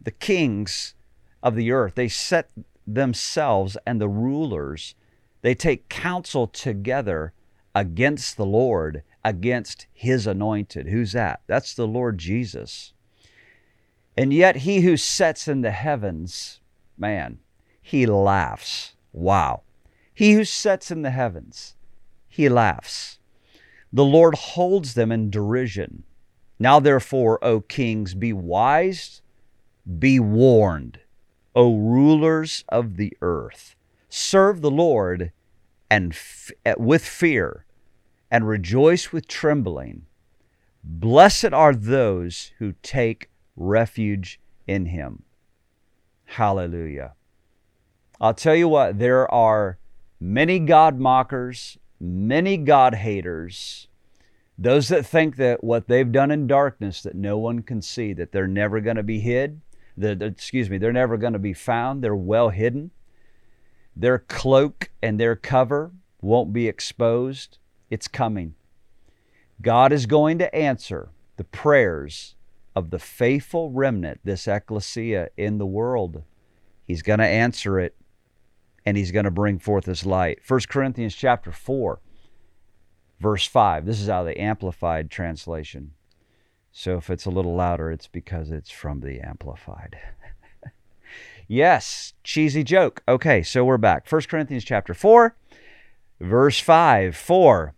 The 0.00 0.10
kings 0.10 0.94
of 1.42 1.54
the 1.54 1.72
earth, 1.72 1.94
they 1.94 2.08
set 2.08 2.50
themselves 2.86 3.76
and 3.86 4.00
the 4.00 4.08
rulers, 4.08 4.94
they 5.42 5.54
take 5.54 5.88
counsel 5.88 6.46
together 6.46 7.32
against 7.74 8.36
the 8.36 8.46
Lord, 8.46 9.02
against 9.24 9.86
his 9.92 10.26
anointed. 10.26 10.88
Who's 10.88 11.12
that? 11.12 11.40
That's 11.46 11.74
the 11.74 11.86
Lord 11.86 12.18
Jesus. 12.18 12.92
And 14.16 14.32
yet 14.32 14.56
he 14.56 14.80
who 14.80 14.96
sets 14.96 15.48
in 15.48 15.62
the 15.62 15.70
heavens, 15.70 16.60
man, 16.98 17.38
he 17.80 18.06
laughs. 18.06 18.94
Wow. 19.12 19.62
He 20.12 20.32
who 20.32 20.44
sets 20.44 20.90
in 20.90 21.02
the 21.02 21.10
heavens, 21.10 21.74
he 22.28 22.48
laughs. 22.48 23.18
The 23.92 24.04
Lord 24.04 24.34
holds 24.34 24.94
them 24.94 25.10
in 25.10 25.30
derision. 25.30 26.04
Now, 26.62 26.78
therefore, 26.78 27.42
O 27.42 27.62
kings, 27.62 28.14
be 28.14 28.34
wise, 28.34 29.22
be 29.98 30.20
warned, 30.20 31.00
O 31.56 31.74
rulers 31.74 32.64
of 32.68 32.98
the 32.98 33.16
earth. 33.22 33.76
Serve 34.10 34.60
the 34.60 34.70
Lord 34.70 35.32
and 35.90 36.12
f- 36.12 36.50
eh, 36.66 36.74
with 36.76 37.02
fear, 37.02 37.64
and 38.30 38.46
rejoice 38.46 39.10
with 39.10 39.26
trembling. 39.26 40.02
Blessed 40.84 41.54
are 41.54 41.74
those 41.74 42.52
who 42.58 42.74
take 42.82 43.30
refuge 43.56 44.38
in 44.66 44.86
him. 44.86 45.22
Hallelujah. 46.26 47.14
I'll 48.20 48.34
tell 48.34 48.54
you 48.54 48.68
what, 48.68 48.98
there 48.98 49.32
are 49.32 49.78
many 50.20 50.58
God 50.58 50.98
mockers, 50.98 51.78
many 51.98 52.58
God 52.58 52.96
haters 52.96 53.88
those 54.60 54.88
that 54.88 55.06
think 55.06 55.36
that 55.36 55.64
what 55.64 55.88
they've 55.88 56.12
done 56.12 56.30
in 56.30 56.46
darkness 56.46 57.02
that 57.02 57.14
no 57.14 57.38
one 57.38 57.62
can 57.62 57.80
see, 57.80 58.12
that 58.12 58.30
they're 58.30 58.46
never 58.46 58.78
going 58.80 58.96
to 58.96 59.02
be 59.02 59.18
hid, 59.18 59.62
that, 59.96 60.20
excuse 60.20 60.68
me, 60.68 60.76
they're 60.76 60.92
never 60.92 61.16
going 61.16 61.32
to 61.32 61.38
be 61.38 61.54
found, 61.54 62.04
they're 62.04 62.14
well 62.14 62.50
hidden. 62.50 62.90
Their 63.96 64.18
cloak 64.18 64.90
and 65.02 65.18
their 65.18 65.34
cover 65.34 65.92
won't 66.20 66.52
be 66.52 66.68
exposed. 66.68 67.56
It's 67.88 68.06
coming. 68.06 68.54
God 69.62 69.92
is 69.92 70.04
going 70.04 70.38
to 70.38 70.54
answer 70.54 71.08
the 71.38 71.44
prayers 71.44 72.34
of 72.76 72.90
the 72.90 72.98
faithful 72.98 73.70
remnant, 73.70 74.20
this 74.24 74.46
ecclesia 74.46 75.30
in 75.38 75.56
the 75.56 75.66
world. 75.66 76.22
He's 76.86 77.02
going 77.02 77.18
to 77.18 77.26
answer 77.26 77.80
it 77.80 77.96
and 78.84 78.98
he's 78.98 79.10
going 79.10 79.24
to 79.24 79.30
bring 79.30 79.58
forth 79.58 79.86
his 79.86 80.04
light. 80.04 80.40
1 80.46 80.60
Corinthians 80.68 81.14
chapter 81.14 81.50
4 81.50 81.98
verse 83.20 83.46
5. 83.46 83.86
This 83.86 84.00
is 84.00 84.08
out 84.08 84.22
of 84.22 84.26
the 84.26 84.40
amplified 84.40 85.10
translation. 85.10 85.92
So 86.72 86.96
if 86.96 87.10
it's 87.10 87.26
a 87.26 87.30
little 87.30 87.54
louder, 87.54 87.90
it's 87.90 88.08
because 88.08 88.50
it's 88.50 88.70
from 88.70 89.00
the 89.00 89.20
amplified. 89.20 89.98
yes, 91.48 92.14
cheesy 92.24 92.64
joke. 92.64 93.02
Okay, 93.06 93.42
so 93.42 93.64
we're 93.64 93.78
back. 93.78 94.10
1 94.10 94.22
Corinthians 94.22 94.64
chapter 94.64 94.94
4 94.94 95.36
verse 96.20 96.60
5. 96.60 97.16
4 97.16 97.74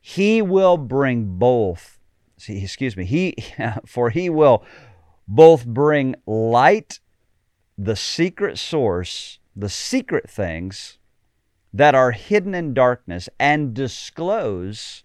he 0.00 0.40
will 0.40 0.76
bring 0.76 1.38
both 1.38 1.98
see, 2.38 2.62
excuse 2.62 2.96
me 2.96 3.04
he 3.04 3.34
for 3.86 4.10
he 4.10 4.30
will 4.30 4.64
both 5.28 5.66
bring 5.66 6.14
light 6.26 7.00
the 7.76 7.96
secret 7.96 8.58
source 8.58 9.38
the 9.54 9.68
secret 9.68 10.28
things 10.28 10.98
that 11.72 11.94
are 11.94 12.12
hidden 12.12 12.54
in 12.54 12.74
darkness 12.74 13.28
and 13.38 13.74
disclose 13.74 15.04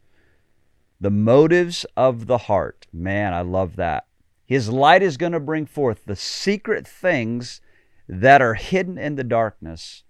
the 1.00 1.12
motives 1.12 1.86
of 1.96 2.28
the 2.28 2.40
heart 2.40 2.88
man 2.92 3.34
i 3.34 3.42
love 3.42 3.76
that 3.76 4.06
his 4.46 4.70
light 4.70 5.02
is 5.02 5.18
going 5.18 5.32
to 5.32 5.40
bring 5.40 5.66
forth 5.66 6.06
the 6.06 6.16
secret 6.16 6.88
things 6.88 7.62
that 8.08 8.42
are 8.42 8.54
hidden 8.54 8.98
in 8.98 9.16
the 9.16 9.24
darkness 9.24 10.04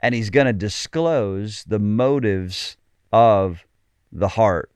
and 0.00 0.14
he's 0.14 0.30
going 0.30 0.46
to 0.46 0.52
disclose 0.52 1.64
the 1.64 1.78
motives 1.78 2.76
of 3.12 3.64
the 4.12 4.28
heart. 4.28 4.70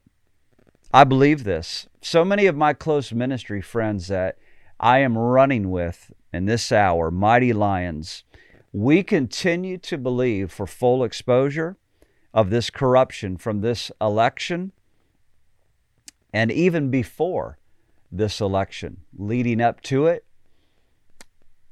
I 0.92 1.04
believe 1.04 1.44
this. 1.44 1.88
So 2.00 2.24
many 2.24 2.46
of 2.46 2.56
my 2.56 2.72
close 2.72 3.12
ministry 3.12 3.60
friends 3.60 4.08
that 4.08 4.38
I 4.78 4.98
am 4.98 5.16
running 5.16 5.70
with 5.70 6.12
in 6.32 6.46
this 6.46 6.72
hour, 6.72 7.10
Mighty 7.10 7.52
Lions, 7.52 8.24
we 8.72 9.02
continue 9.02 9.78
to 9.78 9.98
believe 9.98 10.52
for 10.52 10.66
full 10.66 11.02
exposure 11.02 11.76
of 12.32 12.50
this 12.50 12.70
corruption 12.70 13.36
from 13.36 13.60
this 13.60 13.90
election 14.00 14.72
and 16.32 16.52
even 16.52 16.90
before 16.90 17.58
this 18.12 18.40
election, 18.40 18.98
leading 19.16 19.60
up 19.60 19.80
to 19.82 20.06
it, 20.06 20.24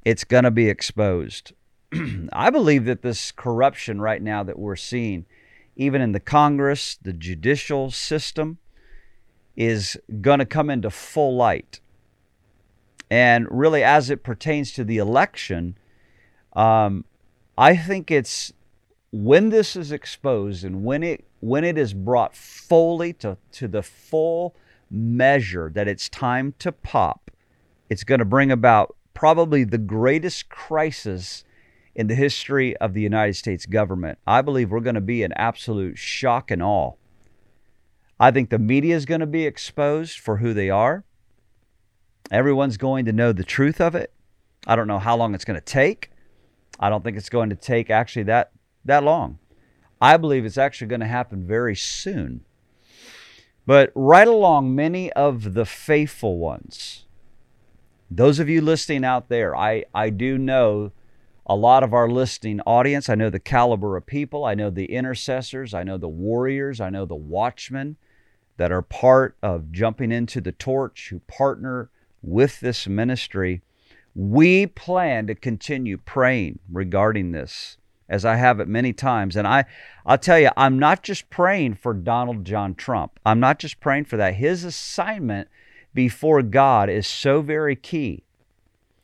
it's 0.03 0.23
going 0.23 0.43
to 0.43 0.51
be 0.51 0.69
exposed. 0.69 1.53
I 2.33 2.49
believe 2.49 2.85
that 2.85 3.01
this 3.01 3.31
corruption 3.31 4.01
right 4.01 4.21
now 4.21 4.43
that 4.43 4.59
we're 4.59 4.75
seeing 4.75 5.25
even 5.75 6.01
in 6.01 6.11
the 6.11 6.19
Congress, 6.19 6.97
the 7.01 7.13
judicial 7.13 7.89
system, 7.89 8.57
is 9.55 9.97
going 10.19 10.39
to 10.39 10.45
come 10.45 10.69
into 10.69 10.89
full 10.89 11.35
light. 11.37 11.79
And 13.09 13.47
really, 13.49 13.83
as 13.83 14.09
it 14.09 14.23
pertains 14.23 14.73
to 14.73 14.83
the 14.83 14.97
election, 14.97 15.77
um, 16.53 17.05
I 17.57 17.75
think 17.75 18.11
it's 18.11 18.53
when 19.11 19.49
this 19.49 19.75
is 19.75 19.91
exposed 19.91 20.63
and 20.63 20.83
when 20.83 21.03
it 21.03 21.25
when 21.39 21.63
it 21.63 21.77
is 21.77 21.93
brought 21.93 22.35
fully 22.35 23.13
to, 23.13 23.37
to 23.53 23.67
the 23.67 23.81
full 23.81 24.55
measure 24.91 25.71
that 25.73 25.87
it's 25.87 26.09
time 26.09 26.53
to 26.59 26.71
pop, 26.71 27.31
it's 27.89 28.03
going 28.03 28.19
to 28.19 28.25
bring 28.25 28.51
about 28.51 28.95
probably 29.13 29.63
the 29.63 29.77
greatest 29.77 30.49
crisis 30.49 31.43
in 31.95 32.07
the 32.07 32.15
history 32.15 32.75
of 32.77 32.93
the 32.93 33.01
United 33.01 33.35
States 33.35 33.65
government. 33.65 34.17
I 34.27 34.41
believe 34.41 34.69
we're 34.69 34.79
going 34.79 34.95
to 34.95 35.01
be 35.01 35.23
in 35.23 35.31
absolute 35.33 35.97
shock 35.97 36.51
and 36.51 36.61
awe. 36.61 36.93
I 38.19 38.31
think 38.31 38.49
the 38.49 38.59
media 38.59 38.95
is 38.95 39.05
going 39.05 39.21
to 39.21 39.27
be 39.27 39.45
exposed 39.45 40.19
for 40.19 40.37
who 40.37 40.53
they 40.53 40.69
are. 40.69 41.05
Everyone's 42.31 42.77
going 42.77 43.05
to 43.05 43.13
know 43.13 43.31
the 43.31 43.43
truth 43.43 43.79
of 43.79 43.95
it. 43.95 44.13
I 44.67 44.75
don't 44.75 44.87
know 44.87 44.99
how 44.99 45.15
long 45.15 45.33
it's 45.33 45.45
going 45.45 45.59
to 45.59 45.65
take. 45.65 46.11
I 46.79 46.89
don't 46.89 47.03
think 47.03 47.17
it's 47.17 47.29
going 47.29 47.49
to 47.49 47.55
take 47.55 47.89
actually 47.89 48.23
that 48.23 48.51
that 48.85 49.03
long. 49.03 49.39
I 50.01 50.17
believe 50.17 50.45
it's 50.45 50.57
actually 50.57 50.87
going 50.87 51.01
to 51.01 51.07
happen 51.07 51.45
very 51.45 51.75
soon. 51.75 52.45
But 53.65 53.91
right 53.93 54.27
along 54.27 54.73
many 54.73 55.11
of 55.13 55.53
the 55.53 55.65
faithful 55.65 56.39
ones, 56.39 57.05
those 58.09 58.39
of 58.39 58.49
you 58.49 58.61
listening 58.61 59.05
out 59.05 59.29
there, 59.29 59.55
I, 59.55 59.85
I 59.93 60.09
do 60.09 60.37
know 60.37 60.91
a 61.45 61.55
lot 61.55 61.83
of 61.83 61.93
our 61.93 62.09
listening 62.09 62.61
audience. 62.61 63.09
I 63.09 63.15
know 63.15 63.29
the 63.29 63.39
caliber 63.39 63.97
of 63.97 64.05
people. 64.05 64.45
I 64.45 64.55
know 64.55 64.69
the 64.69 64.91
intercessors. 64.93 65.73
I 65.73 65.83
know 65.83 65.97
the 65.97 66.07
warriors. 66.07 66.81
I 66.81 66.89
know 66.89 67.05
the 67.05 67.15
watchmen 67.15 67.97
that 68.57 68.71
are 68.71 68.81
part 68.81 69.37
of 69.43 69.71
jumping 69.71 70.11
into 70.11 70.41
the 70.41 70.51
torch 70.51 71.09
who 71.09 71.19
partner 71.19 71.89
with 72.21 72.59
this 72.59 72.87
ministry. 72.87 73.61
We 74.21 74.67
plan 74.67 75.27
to 75.27 75.33
continue 75.33 75.95
praying 75.95 76.59
regarding 76.69 77.31
this 77.31 77.77
as 78.09 78.25
I 78.25 78.35
have 78.35 78.59
it 78.59 78.67
many 78.67 78.91
times. 78.91 79.37
And 79.37 79.47
I, 79.47 79.63
I'll 80.05 80.17
tell 80.17 80.37
you, 80.37 80.49
I'm 80.57 80.77
not 80.77 81.03
just 81.03 81.29
praying 81.29 81.75
for 81.75 81.93
Donald 81.93 82.43
John 82.43 82.75
Trump. 82.75 83.17
I'm 83.25 83.39
not 83.39 83.59
just 83.59 83.79
praying 83.79 84.05
for 84.05 84.17
that. 84.17 84.35
His 84.35 84.65
assignment 84.65 85.47
before 85.93 86.41
God 86.41 86.89
is 86.89 87.07
so 87.07 87.41
very 87.41 87.77
key. 87.77 88.25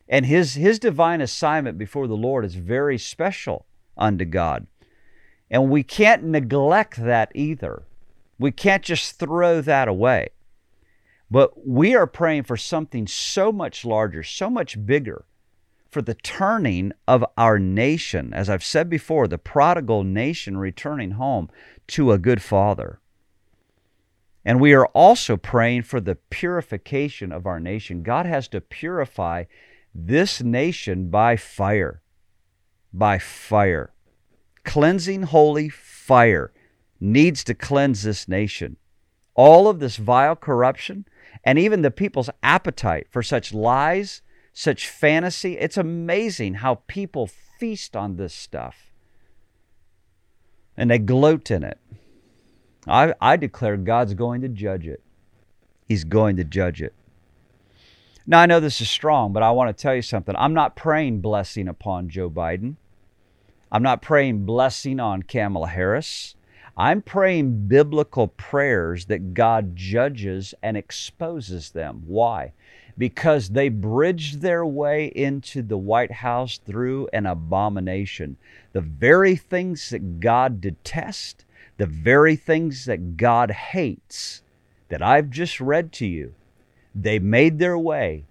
And 0.09 0.25
his, 0.25 0.55
his 0.55 0.79
divine 0.79 1.21
assignment 1.21 1.77
before 1.77 2.07
the 2.07 2.17
Lord 2.17 2.43
is 2.43 2.55
very 2.55 2.97
special 2.97 3.65
unto 3.97 4.25
God. 4.25 4.67
And 5.49 5.69
we 5.69 5.81
can't 5.81 6.25
neglect 6.25 6.97
that 6.97 7.31
either. 7.33 7.83
We 8.37 8.51
can't 8.51 8.83
just 8.83 9.17
throw 9.17 9.61
that 9.61 9.87
away. 9.87 10.31
But 11.29 11.67
we 11.67 11.95
are 11.95 12.07
praying 12.07 12.43
for 12.43 12.57
something 12.57 13.07
so 13.07 13.51
much 13.51 13.83
larger, 13.83 14.23
so 14.23 14.49
much 14.49 14.85
bigger, 14.85 15.25
for 15.89 16.01
the 16.01 16.13
turning 16.13 16.91
of 17.07 17.25
our 17.37 17.57
nation. 17.57 18.33
As 18.33 18.49
I've 18.49 18.63
said 18.63 18.89
before, 18.89 19.27
the 19.27 19.37
prodigal 19.37 20.03
nation 20.03 20.57
returning 20.57 21.11
home 21.11 21.49
to 21.87 22.11
a 22.11 22.17
good 22.17 22.41
father. 22.41 22.99
And 24.43 24.61
we 24.61 24.73
are 24.73 24.85
also 24.87 25.37
praying 25.37 25.83
for 25.83 25.99
the 25.99 26.15
purification 26.29 27.31
of 27.31 27.47
our 27.47 27.59
nation. 27.59 28.03
God 28.03 28.27
has 28.27 28.47
to 28.49 28.61
purify 28.61 29.45
this 29.93 30.43
nation 30.43 31.09
by 31.09 31.35
fire. 31.35 32.01
By 32.93 33.17
fire. 33.17 33.93
Cleansing 34.63 35.23
holy 35.23 35.69
fire 35.69 36.53
needs 36.99 37.43
to 37.45 37.55
cleanse 37.55 38.03
this 38.03 38.27
nation. 38.27 38.77
All 39.35 39.67
of 39.67 39.79
this 39.79 39.97
vile 39.97 40.35
corruption 40.35 41.05
and 41.43 41.59
even 41.59 41.81
the 41.81 41.91
people's 41.91 42.29
appetite 42.41 43.07
for 43.11 43.21
such 43.21 43.53
lies, 43.53 44.21
such 44.53 44.87
fantasy, 44.87 45.57
it's 45.57 45.77
amazing 45.77 46.55
how 46.55 46.81
people 46.87 47.27
feast 47.27 47.95
on 47.95 48.15
this 48.15 48.33
stuff 48.33 48.91
and 50.77 50.89
they 50.89 50.99
gloat 50.99 51.51
in 51.51 51.63
it. 51.63 51.79
I, 52.87 53.13
I 53.19 53.37
declare 53.37 53.77
God's 53.77 54.13
going 54.13 54.41
to 54.41 54.49
judge 54.49 54.87
it. 54.87 55.01
He's 55.87 56.03
going 56.03 56.35
to 56.37 56.43
judge 56.43 56.81
it. 56.81 56.93
Now, 58.27 58.41
I 58.41 58.45
know 58.47 58.59
this 58.59 58.81
is 58.81 58.89
strong, 58.89 59.33
but 59.33 59.43
I 59.43 59.51
want 59.51 59.75
to 59.75 59.81
tell 59.81 59.95
you 59.95 60.01
something. 60.01 60.35
I'm 60.37 60.53
not 60.53 60.75
praying 60.75 61.21
blessing 61.21 61.67
upon 61.67 62.09
Joe 62.09 62.29
Biden. 62.29 62.75
I'm 63.71 63.83
not 63.83 64.01
praying 64.01 64.45
blessing 64.45 64.99
on 64.99 65.23
Kamala 65.23 65.67
Harris. 65.67 66.34
I'm 66.77 67.01
praying 67.01 67.67
biblical 67.67 68.27
prayers 68.27 69.05
that 69.05 69.33
God 69.33 69.75
judges 69.75 70.53
and 70.61 70.75
exposes 70.75 71.71
them. 71.71 72.03
Why? 72.05 72.53
Because 72.97 73.49
they 73.49 73.69
bridged 73.69 74.41
their 74.41 74.65
way 74.65 75.07
into 75.07 75.61
the 75.61 75.77
White 75.77 76.11
House 76.11 76.57
through 76.57 77.07
an 77.13 77.25
abomination. 77.25 78.37
The 78.73 78.81
very 78.81 79.35
things 79.35 79.89
that 79.89 80.19
God 80.19 80.59
detests, 80.59 81.45
the 81.77 81.85
very 81.85 82.35
things 82.35 82.85
that 82.85 83.15
God 83.15 83.51
hates, 83.51 84.41
that 84.89 85.01
I've 85.01 85.29
just 85.29 85.61
read 85.61 85.91
to 85.93 86.05
you 86.05 86.35
they 86.95 87.19
made 87.19 87.59
their 87.59 87.77
way 87.77 88.23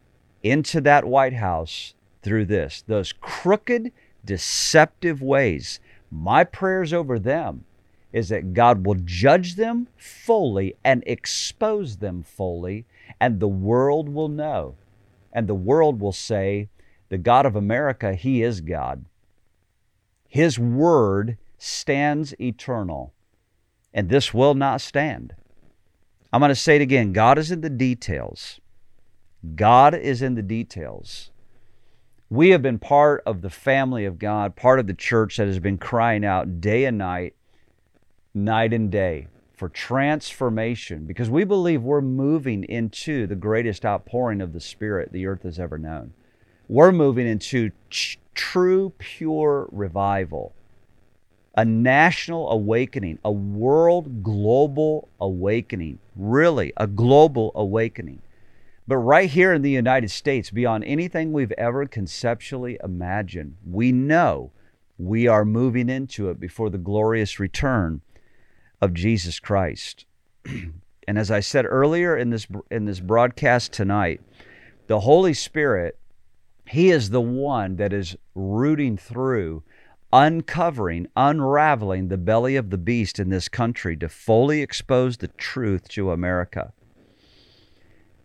into 0.42 0.80
that 0.80 1.04
White 1.04 1.34
House 1.34 1.94
through 2.22 2.46
this, 2.46 2.82
those 2.86 3.12
crooked, 3.12 3.92
deceptive 4.24 5.20
ways. 5.20 5.80
My 6.10 6.44
prayers 6.44 6.92
over 6.92 7.18
them 7.18 7.64
is 8.14 8.28
that 8.28 8.54
God 8.54 8.86
will 8.86 8.94
judge 9.04 9.56
them 9.56 9.88
fully 9.96 10.76
and 10.84 11.02
expose 11.04 11.96
them 11.96 12.22
fully, 12.22 12.86
and 13.20 13.40
the 13.40 13.48
world 13.48 14.08
will 14.08 14.28
know. 14.28 14.76
And 15.32 15.48
the 15.48 15.54
world 15.54 16.00
will 16.00 16.12
say, 16.12 16.68
The 17.08 17.18
God 17.18 17.44
of 17.44 17.56
America, 17.56 18.14
He 18.14 18.40
is 18.40 18.60
God. 18.60 19.04
His 20.28 20.60
word 20.60 21.38
stands 21.58 22.34
eternal, 22.40 23.12
and 23.92 24.08
this 24.08 24.32
will 24.32 24.54
not 24.54 24.80
stand. 24.80 25.34
I'm 26.32 26.40
going 26.40 26.50
to 26.50 26.54
say 26.54 26.76
it 26.76 26.82
again 26.82 27.12
God 27.12 27.36
is 27.36 27.50
in 27.50 27.62
the 27.62 27.70
details. 27.70 28.60
God 29.56 29.92
is 29.92 30.22
in 30.22 30.36
the 30.36 30.42
details. 30.42 31.32
We 32.30 32.50
have 32.50 32.62
been 32.62 32.78
part 32.78 33.24
of 33.26 33.42
the 33.42 33.50
family 33.50 34.04
of 34.04 34.20
God, 34.20 34.54
part 34.54 34.78
of 34.78 34.86
the 34.86 34.94
church 34.94 35.36
that 35.36 35.48
has 35.48 35.58
been 35.58 35.78
crying 35.78 36.24
out 36.24 36.60
day 36.60 36.84
and 36.84 36.96
night, 36.96 37.34
night 38.34 38.72
and 38.72 38.90
day, 38.90 39.28
for 39.52 39.64
for 39.64 39.68
transformation 39.70 41.06
because 41.06 41.30
we 41.30 41.42
believe 41.42 41.82
we're 41.82 42.02
moving 42.02 42.64
into 42.64 43.26
the 43.26 43.34
greatest 43.34 43.86
outpouring 43.86 44.42
of 44.42 44.52
the 44.52 44.60
Spirit 44.60 45.10
the 45.10 45.24
earth 45.24 45.42
has 45.42 45.58
ever 45.58 45.78
known. 45.78 46.12
We're 46.68 46.92
moving 46.92 47.26
into 47.26 47.70
true, 48.34 48.92
pure 48.98 49.68
revival, 49.72 50.52
a 51.56 51.64
national 51.64 52.50
awakening, 52.50 53.20
a 53.24 53.32
world 53.32 54.22
global 54.22 55.08
awakening, 55.18 55.98
really, 56.14 56.74
a 56.76 56.86
global 56.86 57.52
awakening. 57.54 58.20
But 58.86 58.98
right 58.98 59.30
here 59.30 59.54
in 59.54 59.62
the 59.62 59.70
United 59.70 60.10
States, 60.10 60.50
beyond 60.50 60.84
anything 60.84 61.32
we've 61.32 61.52
ever 61.52 61.86
conceptually 61.86 62.78
imagined, 62.84 63.56
we 63.64 63.92
know 63.92 64.50
we 64.98 65.26
are 65.26 65.46
moving 65.46 65.88
into 65.88 66.28
it 66.28 66.38
before 66.38 66.68
the 66.68 66.76
glorious 66.76 67.40
return 67.40 68.02
of 68.84 68.94
Jesus 68.94 69.40
Christ. 69.40 70.04
and 70.44 71.18
as 71.18 71.30
I 71.30 71.40
said 71.40 71.64
earlier 71.64 72.16
in 72.16 72.30
this 72.30 72.46
in 72.70 72.84
this 72.84 73.00
broadcast 73.00 73.72
tonight, 73.72 74.20
the 74.86 75.00
Holy 75.00 75.34
Spirit, 75.34 75.98
he 76.66 76.90
is 76.90 77.10
the 77.10 77.20
one 77.20 77.76
that 77.76 77.92
is 77.92 78.16
rooting 78.34 78.96
through 78.96 79.62
uncovering, 80.12 81.08
unraveling 81.16 82.08
the 82.08 82.18
belly 82.18 82.56
of 82.56 82.70
the 82.70 82.78
beast 82.78 83.18
in 83.18 83.30
this 83.30 83.48
country 83.48 83.96
to 83.96 84.08
fully 84.08 84.62
expose 84.62 85.16
the 85.16 85.28
truth 85.28 85.88
to 85.88 86.12
America. 86.12 86.72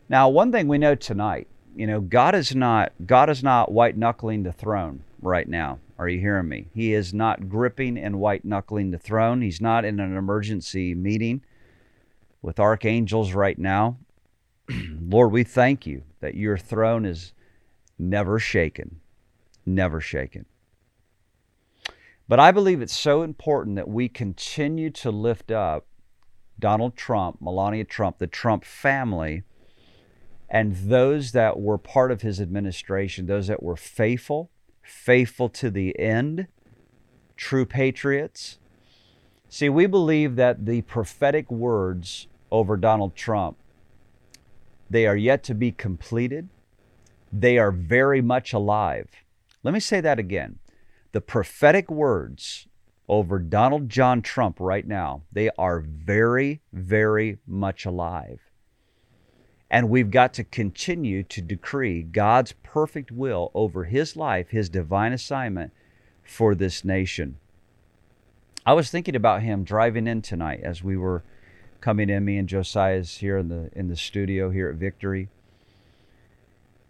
Now, 0.08 0.30
one 0.30 0.52
thing 0.52 0.68
we 0.68 0.78
know 0.78 0.94
tonight, 0.94 1.48
you 1.76 1.88
know, 1.88 2.02
God 2.02 2.36
is 2.36 2.56
not 2.56 2.94
God 3.06 3.30
is 3.30 3.44
not 3.44 3.72
white 3.72 3.98
knuckling 3.98 4.44
the 4.44 4.52
throne 4.52 5.04
right 5.22 5.48
now. 5.48 5.80
Are 5.98 6.08
you 6.08 6.20
hearing 6.20 6.48
me? 6.48 6.68
He 6.74 6.94
is 6.94 7.14
not 7.14 7.50
gripping 7.50 7.98
and 7.98 8.20
white 8.20 8.46
knuckling 8.46 8.92
the 8.92 8.98
throne. 8.98 9.42
He's 9.42 9.60
not 9.62 9.84
in 9.84 10.00
an 10.00 10.16
emergency 10.16 10.96
meeting 10.96 11.42
with 12.42 12.60
archangels 12.60 13.34
right 13.34 13.58
now. 13.58 13.98
Lord, 14.70 15.32
we 15.32 15.44
thank 15.44 15.86
you 15.86 16.04
that 16.22 16.36
your 16.36 16.58
throne 16.58 17.06
is 17.06 17.34
never 17.98 18.40
shaken, 18.40 19.02
never 19.66 20.00
shaken. 20.00 20.46
But 22.30 22.40
I 22.40 22.52
believe 22.52 22.82
it's 22.82 22.98
so 22.98 23.24
important 23.24 23.76
that 23.76 23.90
we 23.90 24.08
continue 24.08 24.92
to 24.92 25.12
lift 25.12 25.52
up 25.52 25.88
Donald 26.60 26.96
Trump, 26.96 27.42
Melania 27.42 27.84
Trump, 27.84 28.20
the 28.20 28.28
Trump 28.28 28.64
family 28.64 29.44
and 30.50 30.76
those 30.76 31.32
that 31.34 31.60
were 31.60 31.78
part 31.78 32.12
of 32.12 32.22
his 32.22 32.42
administration, 32.42 33.28
those 33.28 33.48
that 33.48 33.62
were 33.62 33.76
faithful, 33.76 34.50
faithful 34.82 35.48
to 35.50 35.70
the 35.70 35.98
end, 36.00 36.48
true 37.38 37.66
patriots. 37.66 38.58
See, 39.48 39.70
we 39.70 39.86
believe 39.86 40.36
that 40.36 40.66
the 40.66 40.82
prophetic 40.82 41.50
words 41.52 42.28
over 42.52 42.78
Donald 42.78 43.16
Trump, 43.16 43.58
they 44.90 45.06
are 45.06 45.16
yet 45.16 45.44
to 45.44 45.54
be 45.54 45.72
completed. 45.72 46.50
They 47.32 47.60
are 47.60 47.72
very 47.72 48.22
much 48.22 48.54
alive. 48.54 49.10
Let 49.64 49.74
me 49.74 49.80
say 49.80 50.02
that 50.02 50.18
again. 50.18 50.58
The 51.12 51.22
prophetic 51.22 51.92
words 51.92 52.68
over 53.08 53.40
Donald 53.40 53.90
John 53.90 54.22
Trump 54.22 54.60
right 54.60 54.88
now, 54.88 55.24
they 55.32 55.50
are 55.58 55.80
very, 55.80 56.62
very 56.74 57.38
much 57.46 57.86
alive. 57.86 58.49
And 59.72 59.90
we've 59.90 60.10
got 60.10 60.34
to 60.36 60.44
continue 60.44 61.24
to 61.24 61.42
decree 61.42 62.02
God's 62.02 62.54
perfect 62.64 63.12
will 63.12 63.52
over 63.54 63.86
his 63.86 64.16
life, 64.16 64.50
his 64.50 64.70
divine 64.70 65.14
assignment 65.14 65.72
for 66.24 66.56
this 66.56 66.84
nation. 66.84 67.38
I 68.66 68.74
was 68.74 68.90
thinking 68.90 69.16
about 69.16 69.42
him 69.42 69.64
driving 69.64 70.08
in 70.08 70.22
tonight 70.22 70.62
as 70.64 70.84
we 70.84 70.98
were 70.98 71.24
coming 71.82 72.10
in, 72.10 72.26
me 72.26 72.38
and 72.38 72.50
Josiah's 72.50 73.18
here 73.18 73.38
in 73.38 73.48
the 73.48 73.70
in 73.74 73.88
the 73.88 73.96
studio 73.96 74.50
here 74.50 74.70
at 74.70 74.76
Victory. 74.76 75.30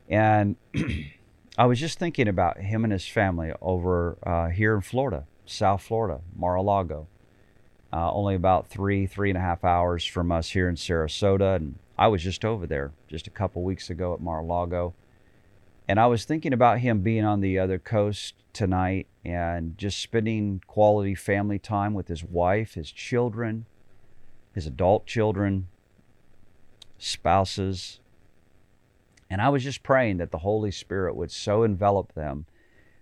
And 0.09 0.55
I 1.57 1.65
was 1.65 1.79
just 1.79 1.99
thinking 1.99 2.27
about 2.27 2.57
him 2.57 2.83
and 2.83 2.91
his 2.91 3.07
family 3.07 3.51
over 3.61 4.17
uh, 4.23 4.49
here 4.49 4.75
in 4.75 4.81
Florida, 4.81 5.25
South 5.45 5.81
Florida, 5.81 6.21
Mar-a-Lago. 6.35 7.07
Uh, 7.91 8.11
only 8.11 8.35
about 8.35 8.67
three, 8.67 9.07
three 9.07 9.29
and 9.29 9.37
a 9.37 9.41
half 9.41 9.63
hours 9.63 10.05
from 10.05 10.31
us 10.31 10.51
here 10.51 10.69
in 10.69 10.75
Sarasota. 10.75 11.55
And 11.55 11.77
I 11.99 12.07
was 12.07 12.23
just 12.23 12.45
over 12.45 12.65
there 12.65 12.93
just 13.09 13.27
a 13.27 13.29
couple 13.29 13.61
weeks 13.61 13.89
ago 13.89 14.13
at 14.13 14.21
Mar-a-Lago. 14.21 14.95
And 15.85 15.99
I 15.99 16.07
was 16.07 16.23
thinking 16.23 16.53
about 16.53 16.79
him 16.79 17.01
being 17.01 17.25
on 17.25 17.41
the 17.41 17.59
other 17.59 17.77
coast 17.77 18.35
tonight 18.53 19.07
and 19.25 19.77
just 19.77 19.99
spending 19.99 20.61
quality 20.65 21.13
family 21.13 21.59
time 21.59 21.93
with 21.93 22.07
his 22.07 22.23
wife, 22.23 22.75
his 22.75 22.89
children, 22.89 23.65
his 24.53 24.65
adult 24.65 25.07
children, 25.07 25.67
spouses. 26.97 27.99
And 29.29 29.41
I 29.41 29.49
was 29.49 29.65
just 29.65 29.83
praying 29.83 30.19
that 30.19 30.31
the 30.31 30.37
Holy 30.37 30.71
Spirit 30.71 31.17
would 31.17 31.31
so 31.31 31.63
envelop 31.63 32.13
them, 32.13 32.45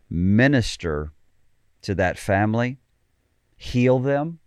minister 0.10 1.12
to 1.84 1.94
that 1.94 2.18
family, 2.18 2.80
heal 3.56 4.00
them. 4.00 4.40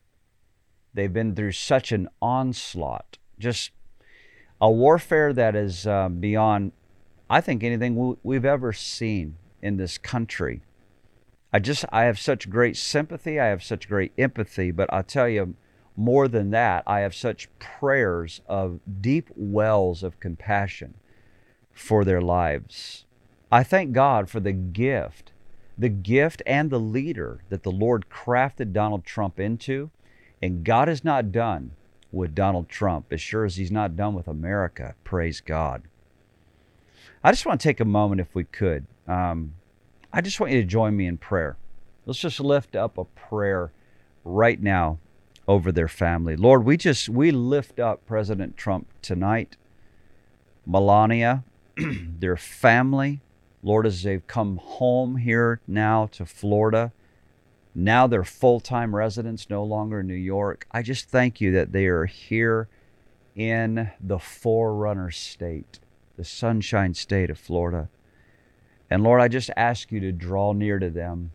They've 0.92 1.12
been 1.12 1.36
through 1.36 1.52
such 1.52 1.92
an 1.92 2.08
onslaught, 2.20 3.18
just 3.38 3.70
a 4.60 4.70
warfare 4.70 5.32
that 5.32 5.56
is 5.56 5.86
uh, 5.86 6.08
beyond, 6.08 6.72
I 7.28 7.40
think, 7.40 7.62
anything 7.62 8.16
we've 8.22 8.44
ever 8.44 8.72
seen 8.72 9.36
in 9.62 9.76
this 9.76 9.98
country. 9.98 10.62
I 11.52 11.58
just, 11.58 11.84
I 11.90 12.04
have 12.04 12.18
such 12.18 12.50
great 12.50 12.76
sympathy. 12.76 13.40
I 13.40 13.46
have 13.46 13.62
such 13.62 13.88
great 13.88 14.12
empathy. 14.18 14.70
But 14.70 14.92
I'll 14.92 15.02
tell 15.02 15.28
you, 15.28 15.54
more 15.96 16.28
than 16.28 16.50
that, 16.50 16.84
I 16.86 17.00
have 17.00 17.14
such 17.14 17.48
prayers 17.58 18.40
of 18.46 18.80
deep 19.00 19.30
wells 19.34 20.02
of 20.02 20.20
compassion 20.20 20.94
for 21.72 22.04
their 22.04 22.20
lives. 22.20 23.04
I 23.50 23.64
thank 23.64 23.92
God 23.92 24.30
for 24.30 24.38
the 24.38 24.52
gift, 24.52 25.32
the 25.76 25.88
gift 25.88 26.42
and 26.46 26.70
the 26.70 26.78
leader 26.78 27.42
that 27.48 27.64
the 27.64 27.72
Lord 27.72 28.06
crafted 28.08 28.72
Donald 28.72 29.04
Trump 29.04 29.40
into. 29.40 29.90
And 30.42 30.64
God 30.64 30.88
is 30.88 31.04
not 31.04 31.32
done 31.32 31.72
with 32.12 32.34
Donald 32.34 32.68
Trump, 32.68 33.12
as 33.12 33.20
sure 33.20 33.44
as 33.44 33.56
he's 33.56 33.70
not 33.70 33.96
done 33.96 34.14
with 34.14 34.28
America. 34.28 34.94
Praise 35.04 35.40
God. 35.40 35.82
I 37.22 37.30
just 37.32 37.46
want 37.46 37.60
to 37.60 37.68
take 37.68 37.80
a 37.80 37.84
moment, 37.84 38.20
if 38.20 38.34
we 38.34 38.44
could. 38.44 38.86
Um, 39.06 39.54
I 40.12 40.20
just 40.20 40.40
want 40.40 40.52
you 40.52 40.60
to 40.60 40.66
join 40.66 40.96
me 40.96 41.06
in 41.06 41.18
prayer. 41.18 41.56
Let's 42.06 42.18
just 42.18 42.40
lift 42.40 42.74
up 42.74 42.98
a 42.98 43.04
prayer 43.04 43.72
right 44.24 44.60
now 44.60 44.98
over 45.46 45.70
their 45.70 45.88
family. 45.88 46.36
Lord, 46.36 46.64
we 46.64 46.76
just 46.76 47.08
we 47.08 47.30
lift 47.30 47.78
up 47.78 48.06
President 48.06 48.56
Trump 48.56 48.88
tonight, 49.02 49.56
Melania, 50.66 51.44
their 51.76 52.36
family. 52.36 53.20
Lord, 53.62 53.86
as 53.86 54.02
they've 54.02 54.26
come 54.26 54.56
home 54.56 55.16
here 55.16 55.60
now 55.66 56.06
to 56.12 56.24
Florida, 56.24 56.92
now 57.74 58.06
they're 58.06 58.24
full 58.24 58.60
time 58.60 58.94
residents, 58.94 59.48
no 59.48 59.64
longer 59.64 60.00
in 60.00 60.06
New 60.06 60.14
York. 60.14 60.66
I 60.70 60.82
just 60.82 61.08
thank 61.08 61.40
you 61.40 61.52
that 61.52 61.72
they 61.72 61.86
are 61.86 62.06
here 62.06 62.68
in 63.34 63.90
the 64.00 64.18
forerunner 64.18 65.10
state, 65.10 65.78
the 66.16 66.24
sunshine 66.24 66.94
state 66.94 67.30
of 67.30 67.38
Florida. 67.38 67.88
And 68.90 69.04
Lord, 69.04 69.20
I 69.20 69.28
just 69.28 69.50
ask 69.56 69.92
you 69.92 70.00
to 70.00 70.10
draw 70.10 70.52
near 70.52 70.78
to 70.78 70.90
them. 70.90 71.30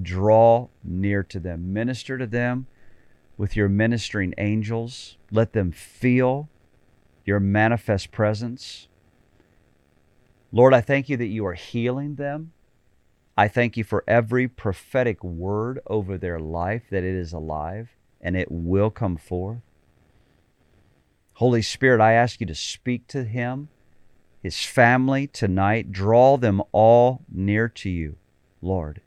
Draw 0.00 0.68
near 0.82 1.22
to 1.22 1.40
them. 1.40 1.72
Minister 1.72 2.18
to 2.18 2.26
them 2.26 2.66
with 3.38 3.56
your 3.56 3.68
ministering 3.68 4.34
angels. 4.36 5.16
Let 5.30 5.54
them 5.54 5.72
feel 5.72 6.48
your 7.24 7.40
manifest 7.40 8.12
presence. 8.12 8.88
Lord, 10.52 10.74
I 10.74 10.82
thank 10.82 11.08
you 11.08 11.16
that 11.16 11.26
you 11.26 11.46
are 11.46 11.54
healing 11.54 12.16
them. 12.16 12.52
I 13.36 13.48
thank 13.48 13.76
you 13.76 13.82
for 13.82 14.04
every 14.06 14.46
prophetic 14.46 15.24
word 15.24 15.80
over 15.88 16.16
their 16.16 16.38
life, 16.38 16.84
that 16.90 17.02
it 17.02 17.14
is 17.14 17.32
alive 17.32 17.90
and 18.20 18.36
it 18.36 18.48
will 18.50 18.90
come 18.90 19.16
forth. 19.16 19.60
Holy 21.34 21.62
Spirit, 21.62 22.00
I 22.00 22.12
ask 22.12 22.40
you 22.40 22.46
to 22.46 22.54
speak 22.54 23.08
to 23.08 23.24
him, 23.24 23.68
his 24.40 24.64
family 24.64 25.26
tonight. 25.26 25.90
Draw 25.90 26.36
them 26.36 26.62
all 26.70 27.22
near 27.28 27.68
to 27.70 27.90
you, 27.90 28.16
Lord. 28.62 29.00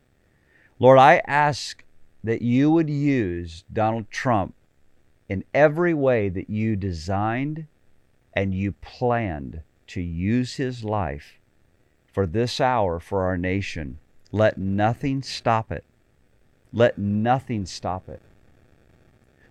Lord, 0.78 1.00
I 1.00 1.22
ask 1.26 1.86
that 2.22 2.42
you 2.42 2.70
would 2.70 2.90
use 2.90 3.64
Donald 3.72 4.12
Trump 4.12 4.56
in 5.30 5.46
every 5.54 5.94
way 5.94 6.28
that 6.28 6.50
you 6.50 6.76
designed 6.76 7.66
and 8.34 8.54
you 8.54 8.74
planned 8.74 9.62
to 9.88 10.02
use 10.02 10.56
his 10.56 10.84
life 10.84 11.40
for 12.12 12.28
this 12.28 12.60
hour 12.60 13.00
for 13.00 13.24
our 13.24 13.38
nation 13.38 14.00
let 14.32 14.58
nothing 14.58 15.22
stop 15.22 15.72
it. 15.72 15.84
Let 16.74 16.98
nothing 16.98 17.66
stop 17.66 18.10
it. 18.10 18.22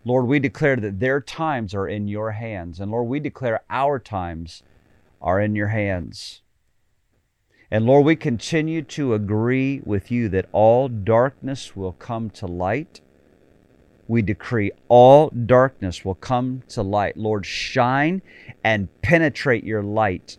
Lord, 0.05 0.27
we 0.27 0.39
declare 0.39 0.77
that 0.77 1.01
their 1.01 1.21
times 1.21 1.75
are 1.75 1.89
in 1.89 2.09
your 2.09 2.33
hands. 2.33 2.79
And 2.79 2.91
Lord, 2.91 3.09
we 3.09 3.19
declare 3.19 3.63
our 3.69 3.99
times 3.99 4.63
are 5.21 5.41
in 5.41 5.57
your 5.57 5.69
hands. 5.69 6.43
And 7.71 7.85
Lord, 7.85 8.05
we 8.07 8.15
continue 8.15 8.83
to 8.83 9.15
agree 9.15 9.81
with 9.85 10.11
you 10.11 10.29
that 10.29 10.49
all 10.53 10.89
darkness 10.89 11.75
will 11.75 11.93
come 11.93 12.31
to 12.31 12.47
light 12.47 13.01
we 14.09 14.23
decree 14.23 14.71
all 14.89 15.31
darkness 15.31 16.05
will 16.05 16.15
come 16.15 16.63
to 16.69 16.83
light. 16.83 17.17
Lord, 17.17 17.45
shine 17.45 18.23
and 18.63 18.89
penetrate 19.03 19.65
your 19.65 19.83
light 19.83 20.39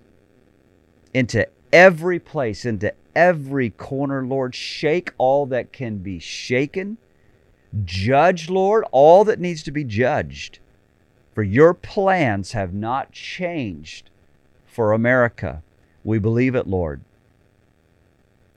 into 1.13 1.47
every 1.73 2.19
place, 2.19 2.65
into 2.65 2.93
every 3.17 3.71
corner, 3.71 4.23
Lord. 4.23 4.53
Shake 4.53 5.11
all 5.17 5.47
that 5.47 5.73
can 5.73 5.97
be 5.97 6.19
shaken. 6.19 6.97
Judge, 7.83 8.47
Lord, 8.47 8.85
all 8.91 9.25
that 9.25 9.39
needs 9.39 9.63
to 9.63 9.71
be 9.71 9.83
judged. 9.83 10.59
For 11.33 11.41
your 11.41 11.73
plans 11.73 12.51
have 12.51 12.73
not 12.73 13.11
changed 13.11 14.11
for 14.67 14.93
America. 14.93 15.63
We 16.03 16.19
believe 16.19 16.53
it, 16.53 16.67
Lord. 16.67 17.01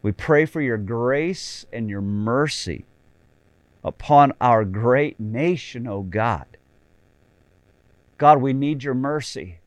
We 0.03 0.13
pray 0.13 0.45
for 0.45 0.61
your 0.61 0.79
grace 0.79 1.65
and 1.73 1.89
your 1.89 2.03
mercy 2.03 2.85
upon 3.83 4.35
our 4.41 4.65
great 4.67 5.19
nation, 5.19 5.87
O 5.87 5.95
oh 5.95 6.03
God. 6.03 6.47
God, 8.19 8.43
we 8.43 8.53
need 8.53 8.85
your 8.85 8.95
mercy. 8.95 9.60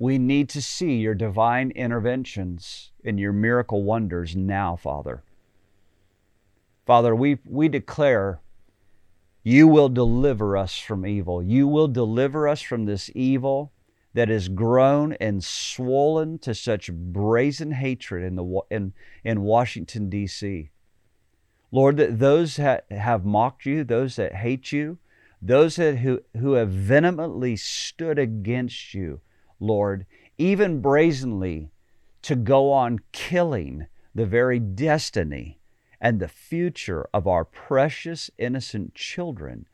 We 0.00 0.16
need 0.16 0.48
to 0.48 0.62
see 0.62 0.96
your 0.96 1.14
divine 1.14 1.72
interventions 1.72 2.90
and 3.04 3.20
your 3.20 3.34
miracle 3.34 3.82
wonders 3.82 4.34
now, 4.34 4.74
Father. 4.74 5.22
Father, 6.86 7.14
we, 7.14 7.36
we 7.44 7.68
declare 7.68 8.40
you 9.42 9.68
will 9.68 9.90
deliver 9.90 10.56
us 10.56 10.78
from 10.78 11.04
evil. 11.04 11.42
You 11.42 11.68
will 11.68 11.86
deliver 11.86 12.48
us 12.48 12.62
from 12.62 12.86
this 12.86 13.10
evil 13.14 13.72
that 14.14 14.30
has 14.30 14.48
grown 14.48 15.12
and 15.20 15.44
swollen 15.44 16.38
to 16.38 16.54
such 16.54 16.90
brazen 16.90 17.72
hatred 17.72 18.24
in, 18.24 18.36
the, 18.36 18.60
in, 18.70 18.94
in 19.22 19.42
Washington, 19.42 20.08
D.C. 20.08 20.70
Lord, 21.70 21.98
that 21.98 22.18
those 22.18 22.56
that 22.56 22.90
have 22.90 23.26
mocked 23.26 23.66
you, 23.66 23.84
those 23.84 24.16
that 24.16 24.36
hate 24.36 24.72
you, 24.72 24.96
those 25.42 25.76
that 25.76 25.98
who, 25.98 26.22
who 26.38 26.54
have 26.54 26.70
vehemently 26.70 27.54
stood 27.56 28.18
against 28.18 28.94
you, 28.94 29.20
Lord, 29.60 30.06
even 30.38 30.80
brazenly 30.80 31.70
to 32.22 32.34
go 32.34 32.72
on 32.72 33.00
killing 33.12 33.86
the 34.14 34.26
very 34.26 34.58
destiny 34.58 35.60
and 36.00 36.18
the 36.18 36.28
future 36.28 37.06
of 37.12 37.26
our 37.26 37.44
precious 37.44 38.30
innocent 38.38 38.94
children 38.94 39.66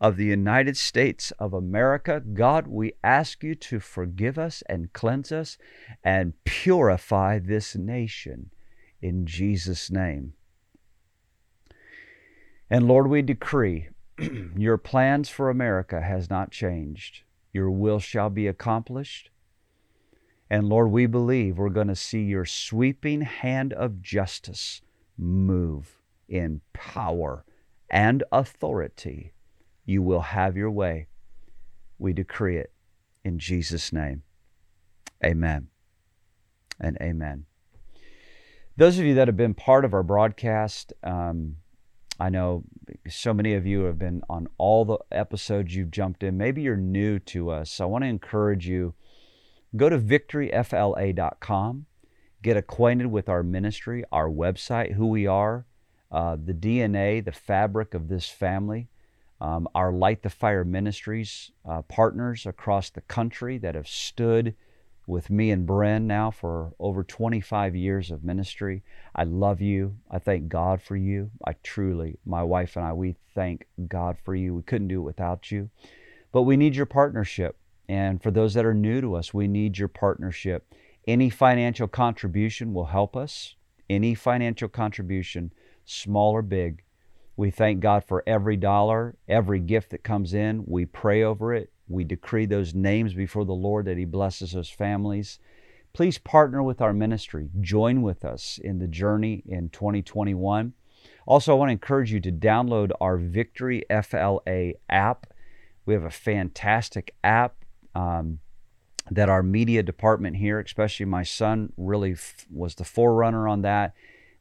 of 0.00 0.16
the 0.16 0.26
United 0.26 0.76
States 0.76 1.30
of 1.38 1.52
America. 1.52 2.20
God, 2.20 2.66
we 2.66 2.92
ask 3.02 3.42
you 3.42 3.54
to 3.56 3.80
forgive 3.80 4.38
us 4.38 4.62
and 4.68 4.92
cleanse 4.92 5.32
us 5.32 5.58
and 6.04 6.32
purify 6.44 7.38
this 7.38 7.74
nation 7.74 8.50
in 9.00 9.26
Jesus' 9.26 9.90
name. 9.90 10.34
And 12.70 12.86
Lord, 12.86 13.08
we 13.08 13.22
decree 13.22 13.88
your 14.56 14.78
plans 14.78 15.28
for 15.28 15.48
America 15.48 16.00
has 16.00 16.28
not 16.28 16.50
changed. 16.50 17.22
Your 17.58 17.72
will 17.72 17.98
shall 17.98 18.30
be 18.30 18.46
accomplished. 18.46 19.30
And 20.48 20.68
Lord, 20.68 20.92
we 20.92 21.06
believe 21.06 21.58
we're 21.58 21.70
going 21.70 21.88
to 21.88 21.96
see 21.96 22.22
your 22.22 22.44
sweeping 22.44 23.22
hand 23.22 23.72
of 23.72 24.00
justice 24.00 24.80
move 25.18 26.00
in 26.28 26.60
power 26.72 27.44
and 27.90 28.22
authority. 28.30 29.32
You 29.84 30.02
will 30.02 30.20
have 30.20 30.56
your 30.56 30.70
way. 30.70 31.08
We 31.98 32.12
decree 32.12 32.58
it 32.58 32.72
in 33.24 33.40
Jesus' 33.40 33.92
name. 33.92 34.22
Amen 35.24 35.66
and 36.78 36.96
amen. 37.02 37.46
Those 38.76 39.00
of 39.00 39.04
you 39.04 39.16
that 39.16 39.26
have 39.26 39.36
been 39.36 39.54
part 39.54 39.84
of 39.84 39.94
our 39.94 40.04
broadcast, 40.04 40.92
um, 41.02 41.56
I 42.18 42.28
know 42.30 42.64
so 43.08 43.32
many 43.32 43.54
of 43.54 43.66
you 43.66 43.84
have 43.84 43.98
been 43.98 44.22
on 44.28 44.48
all 44.58 44.84
the 44.84 44.98
episodes 45.12 45.74
you've 45.74 45.90
jumped 45.90 46.22
in. 46.22 46.36
Maybe 46.36 46.62
you're 46.62 46.76
new 46.76 47.18
to 47.20 47.50
us. 47.50 47.80
I 47.80 47.84
want 47.84 48.02
to 48.02 48.08
encourage 48.08 48.66
you 48.66 48.94
go 49.76 49.88
to 49.88 49.98
victoryfla.com, 49.98 51.86
get 52.42 52.56
acquainted 52.56 53.06
with 53.06 53.28
our 53.28 53.42
ministry, 53.42 54.04
our 54.10 54.28
website, 54.28 54.94
who 54.94 55.06
we 55.06 55.26
are, 55.26 55.66
uh, 56.10 56.36
the 56.42 56.54
DNA, 56.54 57.24
the 57.24 57.32
fabric 57.32 57.94
of 57.94 58.08
this 58.08 58.28
family, 58.28 58.88
um, 59.40 59.68
our 59.74 59.92
Light 59.92 60.22
the 60.22 60.30
Fire 60.30 60.64
Ministries 60.64 61.52
uh, 61.68 61.82
partners 61.82 62.46
across 62.46 62.90
the 62.90 63.02
country 63.02 63.58
that 63.58 63.74
have 63.74 63.86
stood 63.86 64.54
with 65.08 65.30
me 65.30 65.50
and 65.50 65.66
Bren 65.66 66.02
now 66.02 66.30
for 66.30 66.74
over 66.78 67.02
25 67.02 67.74
years 67.74 68.10
of 68.10 68.22
ministry. 68.22 68.82
I 69.14 69.24
love 69.24 69.60
you. 69.60 69.96
I 70.10 70.18
thank 70.18 70.48
God 70.48 70.82
for 70.82 70.96
you. 70.96 71.30
I 71.46 71.54
truly, 71.62 72.18
my 72.26 72.42
wife 72.42 72.76
and 72.76 72.84
I, 72.84 72.92
we 72.92 73.16
thank 73.34 73.66
God 73.88 74.18
for 74.22 74.34
you. 74.34 74.54
We 74.54 74.62
couldn't 74.62 74.88
do 74.88 75.00
it 75.00 75.04
without 75.04 75.50
you. 75.50 75.70
But 76.30 76.42
we 76.42 76.58
need 76.58 76.76
your 76.76 76.86
partnership. 76.86 77.56
And 77.88 78.22
for 78.22 78.30
those 78.30 78.52
that 78.52 78.66
are 78.66 78.74
new 78.74 79.00
to 79.00 79.16
us, 79.16 79.32
we 79.32 79.48
need 79.48 79.78
your 79.78 79.88
partnership. 79.88 80.74
Any 81.06 81.30
financial 81.30 81.88
contribution 81.88 82.74
will 82.74 82.86
help 82.86 83.16
us. 83.16 83.56
Any 83.88 84.14
financial 84.14 84.68
contribution, 84.68 85.52
small 85.86 86.32
or 86.32 86.42
big. 86.42 86.82
We 87.34 87.50
thank 87.50 87.80
God 87.80 88.04
for 88.04 88.22
every 88.26 88.58
dollar, 88.58 89.16
every 89.26 89.60
gift 89.60 89.90
that 89.92 90.04
comes 90.04 90.34
in. 90.34 90.64
We 90.66 90.84
pray 90.84 91.22
over 91.22 91.54
it. 91.54 91.72
We 91.88 92.04
decree 92.04 92.46
those 92.46 92.74
names 92.74 93.14
before 93.14 93.44
the 93.44 93.52
Lord 93.52 93.86
that 93.86 93.98
He 93.98 94.04
blesses 94.04 94.52
those 94.52 94.70
families. 94.70 95.38
Please 95.92 96.18
partner 96.18 96.62
with 96.62 96.80
our 96.80 96.92
ministry. 96.92 97.48
Join 97.60 98.02
with 98.02 98.24
us 98.24 98.58
in 98.62 98.78
the 98.78 98.86
journey 98.86 99.42
in 99.46 99.70
2021. 99.70 100.74
Also, 101.26 101.52
I 101.52 101.58
want 101.58 101.68
to 101.68 101.72
encourage 101.72 102.12
you 102.12 102.20
to 102.20 102.32
download 102.32 102.90
our 103.00 103.16
Victory 103.16 103.84
FLA 103.90 104.72
app. 104.88 105.26
We 105.86 105.94
have 105.94 106.04
a 106.04 106.10
fantastic 106.10 107.14
app 107.24 107.64
um, 107.94 108.38
that 109.10 109.28
our 109.28 109.42
media 109.42 109.82
department 109.82 110.36
here, 110.36 110.60
especially 110.60 111.06
my 111.06 111.22
son, 111.22 111.72
really 111.76 112.12
f- 112.12 112.46
was 112.50 112.74
the 112.74 112.84
forerunner 112.84 113.48
on 113.48 113.62
that. 113.62 113.94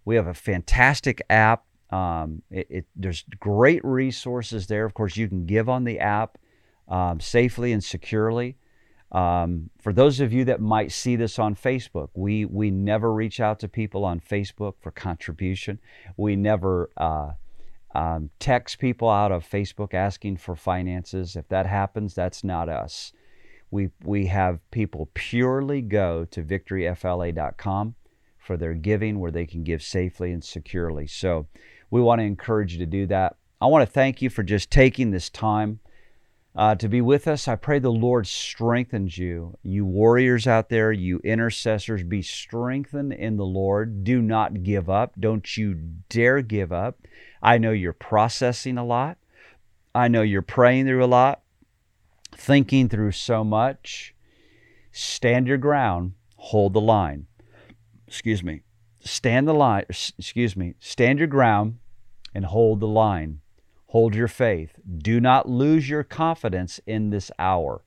We 0.06 0.16
have 0.16 0.28
a 0.28 0.34
fantastic 0.34 1.22
app. 1.30 1.66
Um, 1.90 2.42
it, 2.50 2.68
it, 2.70 2.86
there's 2.96 3.24
great 3.40 3.84
resources 3.84 4.68
there. 4.68 4.86
Of 4.86 4.94
course, 4.94 5.18
you 5.18 5.28
can 5.28 5.46
give 5.46 5.70
on 5.70 5.86
the 5.86 6.00
app 6.00 6.38
um, 6.88 7.20
safely 7.20 7.72
and 7.72 7.84
securely. 7.84 8.58
Um, 9.12 9.70
for 9.80 9.94
those 9.94 10.20
of 10.20 10.34
you 10.34 10.46
that 10.46 10.60
might 10.60 10.92
see 10.92 11.16
this 11.16 11.40
on 11.40 11.56
Facebook, 11.56 12.10
we 12.14 12.46
we 12.46 12.72
never 12.72 13.14
reach 13.14 13.40
out 13.40 13.60
to 13.60 13.68
people 13.70 14.04
on 14.04 14.20
Facebook 14.20 14.74
for 14.82 14.92
contribution. 14.92 15.80
We 16.18 16.36
never 16.36 16.90
uh, 16.98 17.32
um, 17.96 18.30
text 18.40 18.80
people 18.80 19.10
out 19.10 19.32
of 19.32 19.48
Facebook 19.48 19.94
asking 19.94 20.38
for 20.38 20.56
finances. 20.56 21.36
If 21.36 21.48
that 21.48 21.66
happens, 21.66 22.14
that's 22.14 22.44
not 22.44 22.68
us. 22.68 23.14
We 23.72 23.90
we 24.04 24.28
have 24.28 24.60
people 24.72 25.10
purely 25.14 25.82
go 25.82 26.26
to 26.26 26.44
victoryfla.com 26.44 27.96
for 28.38 28.58
their 28.58 28.74
giving, 28.74 29.20
where 29.20 29.32
they 29.32 29.46
can 29.46 29.64
give 29.64 29.82
safely 29.82 30.32
and 30.34 30.44
securely. 30.44 31.08
So 31.08 31.48
we 31.90 32.02
want 32.02 32.20
to 32.20 32.26
encourage 32.26 32.74
you 32.74 32.80
to 32.80 32.86
do 32.86 33.06
that. 33.08 33.38
I 33.62 33.68
want 33.68 33.88
to 33.88 33.92
thank 33.92 34.22
you 34.22 34.30
for 34.30 34.44
just 34.44 34.70
taking 34.70 35.12
this 35.12 35.30
time 35.30 35.80
uh, 36.58 36.74
to 36.74 36.90
be 36.90 37.02
with 37.02 37.28
us. 37.28 37.48
I 37.48 37.56
pray 37.56 37.78
the 37.78 37.92
Lord 37.92 38.26
strengthens 38.26 39.16
you. 39.16 39.58
You 39.62 39.86
warriors 39.86 40.48
out 40.48 40.70
there, 40.70 40.92
you 40.92 41.20
intercessors, 41.24 42.02
be 42.02 42.24
strengthened 42.24 43.14
in 43.14 43.38
the 43.38 43.46
Lord. 43.46 44.04
Do 44.04 44.24
not 44.24 44.64
give 44.64 44.90
up. 44.90 45.14
Don't 45.20 45.56
you 45.56 45.76
dare 46.10 46.42
give 46.42 46.74
up. 46.74 46.98
I 47.44 47.60
know 47.60 47.72
you're 47.72 47.94
processing 47.94 48.80
a 48.80 48.84
lot. 48.84 49.20
I 49.94 50.08
know 50.08 50.24
you're 50.24 50.42
praying 50.42 50.88
through 50.88 51.04
a 51.04 51.06
lot, 51.06 51.42
thinking 52.36 52.90
through 52.90 53.12
so 53.12 53.44
much. 53.44 54.16
Stand 54.92 55.48
your 55.48 55.58
ground, 55.58 56.14
hold 56.38 56.74
the 56.74 56.82
line. 56.82 57.28
Excuse 58.08 58.44
me. 58.44 58.64
Stand 59.00 59.48
the 59.48 59.54
line, 59.54 59.86
excuse 59.90 60.58
me. 60.58 60.74
Stand 60.80 61.20
your 61.20 61.28
ground 61.28 61.78
and 62.34 62.46
hold 62.46 62.80
the 62.80 62.88
line. 62.88 63.42
Hold 63.98 64.14
your 64.14 64.28
faith. 64.28 64.78
Do 65.00 65.20
not 65.20 65.50
lose 65.50 65.90
your 65.90 66.04
confidence 66.04 66.80
in 66.86 67.10
this 67.10 67.32
hour. 67.40 67.82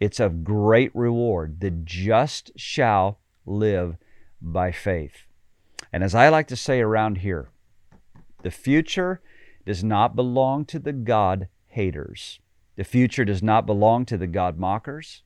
It's 0.00 0.20
of 0.20 0.42
great 0.42 0.90
reward. 0.96 1.60
The 1.60 1.70
just 1.70 2.50
shall 2.56 3.18
live 3.44 3.98
by 4.40 4.72
faith. 4.72 5.26
And 5.92 6.02
as 6.02 6.14
I 6.14 6.30
like 6.30 6.46
to 6.46 6.56
say 6.56 6.80
around 6.80 7.18
here, 7.18 7.50
the 8.42 8.50
future 8.50 9.20
does 9.66 9.84
not 9.84 10.16
belong 10.16 10.64
to 10.64 10.78
the 10.78 10.94
God 10.94 11.48
haters. 11.66 12.40
The 12.76 12.84
future 12.84 13.26
does 13.26 13.42
not 13.42 13.66
belong 13.66 14.06
to 14.06 14.16
the 14.16 14.26
God 14.26 14.58
mockers. 14.58 15.24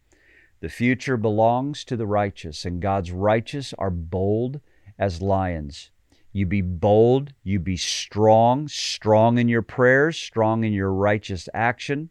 The 0.59 0.69
future 0.69 1.17
belongs 1.17 1.85
to 1.85 1.97
the 1.97 2.09
righteous, 2.09 2.65
and 2.65 2.83
God's 2.83 3.13
righteous 3.13 3.73
are 3.79 3.89
bold 3.89 4.61
as 4.99 5.23
lions. 5.23 5.92
You 6.33 6.47
be 6.47 6.63
bold, 6.63 7.35
you 7.45 7.59
be 7.59 7.77
strong, 7.77 8.67
strong 8.67 9.39
in 9.39 9.49
your 9.49 9.63
prayers, 9.63 10.17
strong 10.17 10.65
in 10.65 10.73
your 10.73 10.93
righteous 10.93 11.49
action. 11.53 12.09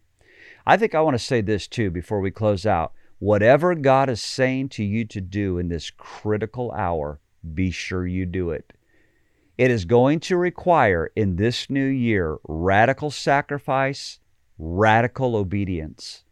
I 0.66 0.78
think 0.78 0.94
I 0.94 1.02
want 1.02 1.16
to 1.16 1.24
say 1.24 1.42
this 1.42 1.68
too 1.68 1.90
before 1.90 2.20
we 2.20 2.30
close 2.30 2.66
out. 2.66 2.94
Whatever 3.18 3.74
God 3.76 4.10
is 4.10 4.22
saying 4.22 4.70
to 4.70 4.84
you 4.84 5.06
to 5.06 5.22
do 5.22 5.58
in 5.58 5.70
this 5.70 5.92
critical 5.92 6.72
hour, 6.72 7.20
be 7.54 7.72
sure 7.72 8.06
you 8.06 8.26
do 8.26 8.52
it. 8.52 8.74
It 9.58 9.70
is 9.70 9.86
going 9.86 10.20
to 10.22 10.38
require 10.38 11.12
in 11.16 11.36
this 11.36 11.70
new 11.70 11.86
year 11.86 12.38
radical 12.48 13.12
sacrifice, 13.12 14.20
radical 14.58 15.36
obedience. 15.36 16.24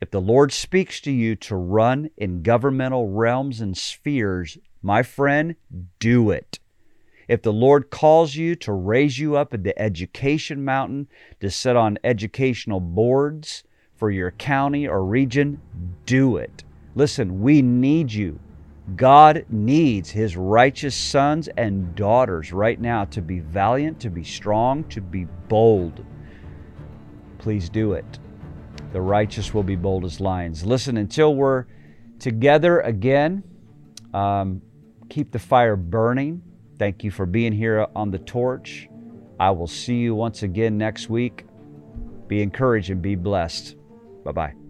If 0.00 0.10
the 0.10 0.20
Lord 0.20 0.52
speaks 0.52 1.00
to 1.00 1.10
you 1.10 1.34
to 1.36 1.56
run 1.56 2.10
in 2.16 2.42
governmental 2.42 3.08
realms 3.08 3.60
and 3.60 3.76
spheres, 3.76 4.58
my 4.80 5.02
friend, 5.02 5.56
do 5.98 6.30
it. 6.30 6.60
If 7.28 7.42
the 7.42 7.52
Lord 7.52 7.90
calls 7.90 8.34
you 8.34 8.56
to 8.56 8.72
raise 8.72 9.18
you 9.18 9.36
up 9.36 9.52
in 9.52 9.62
the 9.62 9.78
education 9.78 10.64
mountain, 10.64 11.08
to 11.40 11.50
sit 11.50 11.76
on 11.76 11.98
educational 12.02 12.80
boards 12.80 13.64
for 13.96 14.10
your 14.10 14.30
county 14.32 14.88
or 14.88 15.04
region, 15.04 15.60
do 16.06 16.38
it. 16.38 16.64
Listen, 16.94 17.40
we 17.40 17.60
need 17.60 18.10
you. 18.10 18.40
God 18.96 19.44
needs 19.50 20.10
his 20.10 20.36
righteous 20.36 20.94
sons 20.94 21.48
and 21.58 21.94
daughters 21.94 22.52
right 22.52 22.80
now 22.80 23.04
to 23.06 23.20
be 23.20 23.40
valiant, 23.40 24.00
to 24.00 24.08
be 24.08 24.24
strong, 24.24 24.84
to 24.84 25.02
be 25.02 25.26
bold. 25.48 26.04
Please 27.36 27.68
do 27.68 27.92
it. 27.92 28.18
The 28.92 29.00
righteous 29.02 29.52
will 29.52 29.62
be 29.62 29.76
bold 29.76 30.06
as 30.06 30.20
lions. 30.20 30.64
Listen, 30.64 30.96
until 30.96 31.34
we're 31.34 31.66
together 32.18 32.80
again, 32.80 33.44
um, 34.14 34.62
keep 35.10 35.32
the 35.32 35.38
fire 35.38 35.76
burning. 35.76 36.42
Thank 36.78 37.02
you 37.02 37.10
for 37.10 37.26
being 37.26 37.52
here 37.52 37.86
on 37.96 38.10
the 38.10 38.18
torch. 38.18 38.88
I 39.40 39.50
will 39.50 39.66
see 39.66 39.96
you 39.96 40.14
once 40.14 40.42
again 40.42 40.78
next 40.78 41.08
week. 41.08 41.44
Be 42.26 42.42
encouraged 42.42 42.90
and 42.90 43.02
be 43.02 43.14
blessed. 43.14 43.76
Bye 44.24 44.32
bye. 44.32 44.67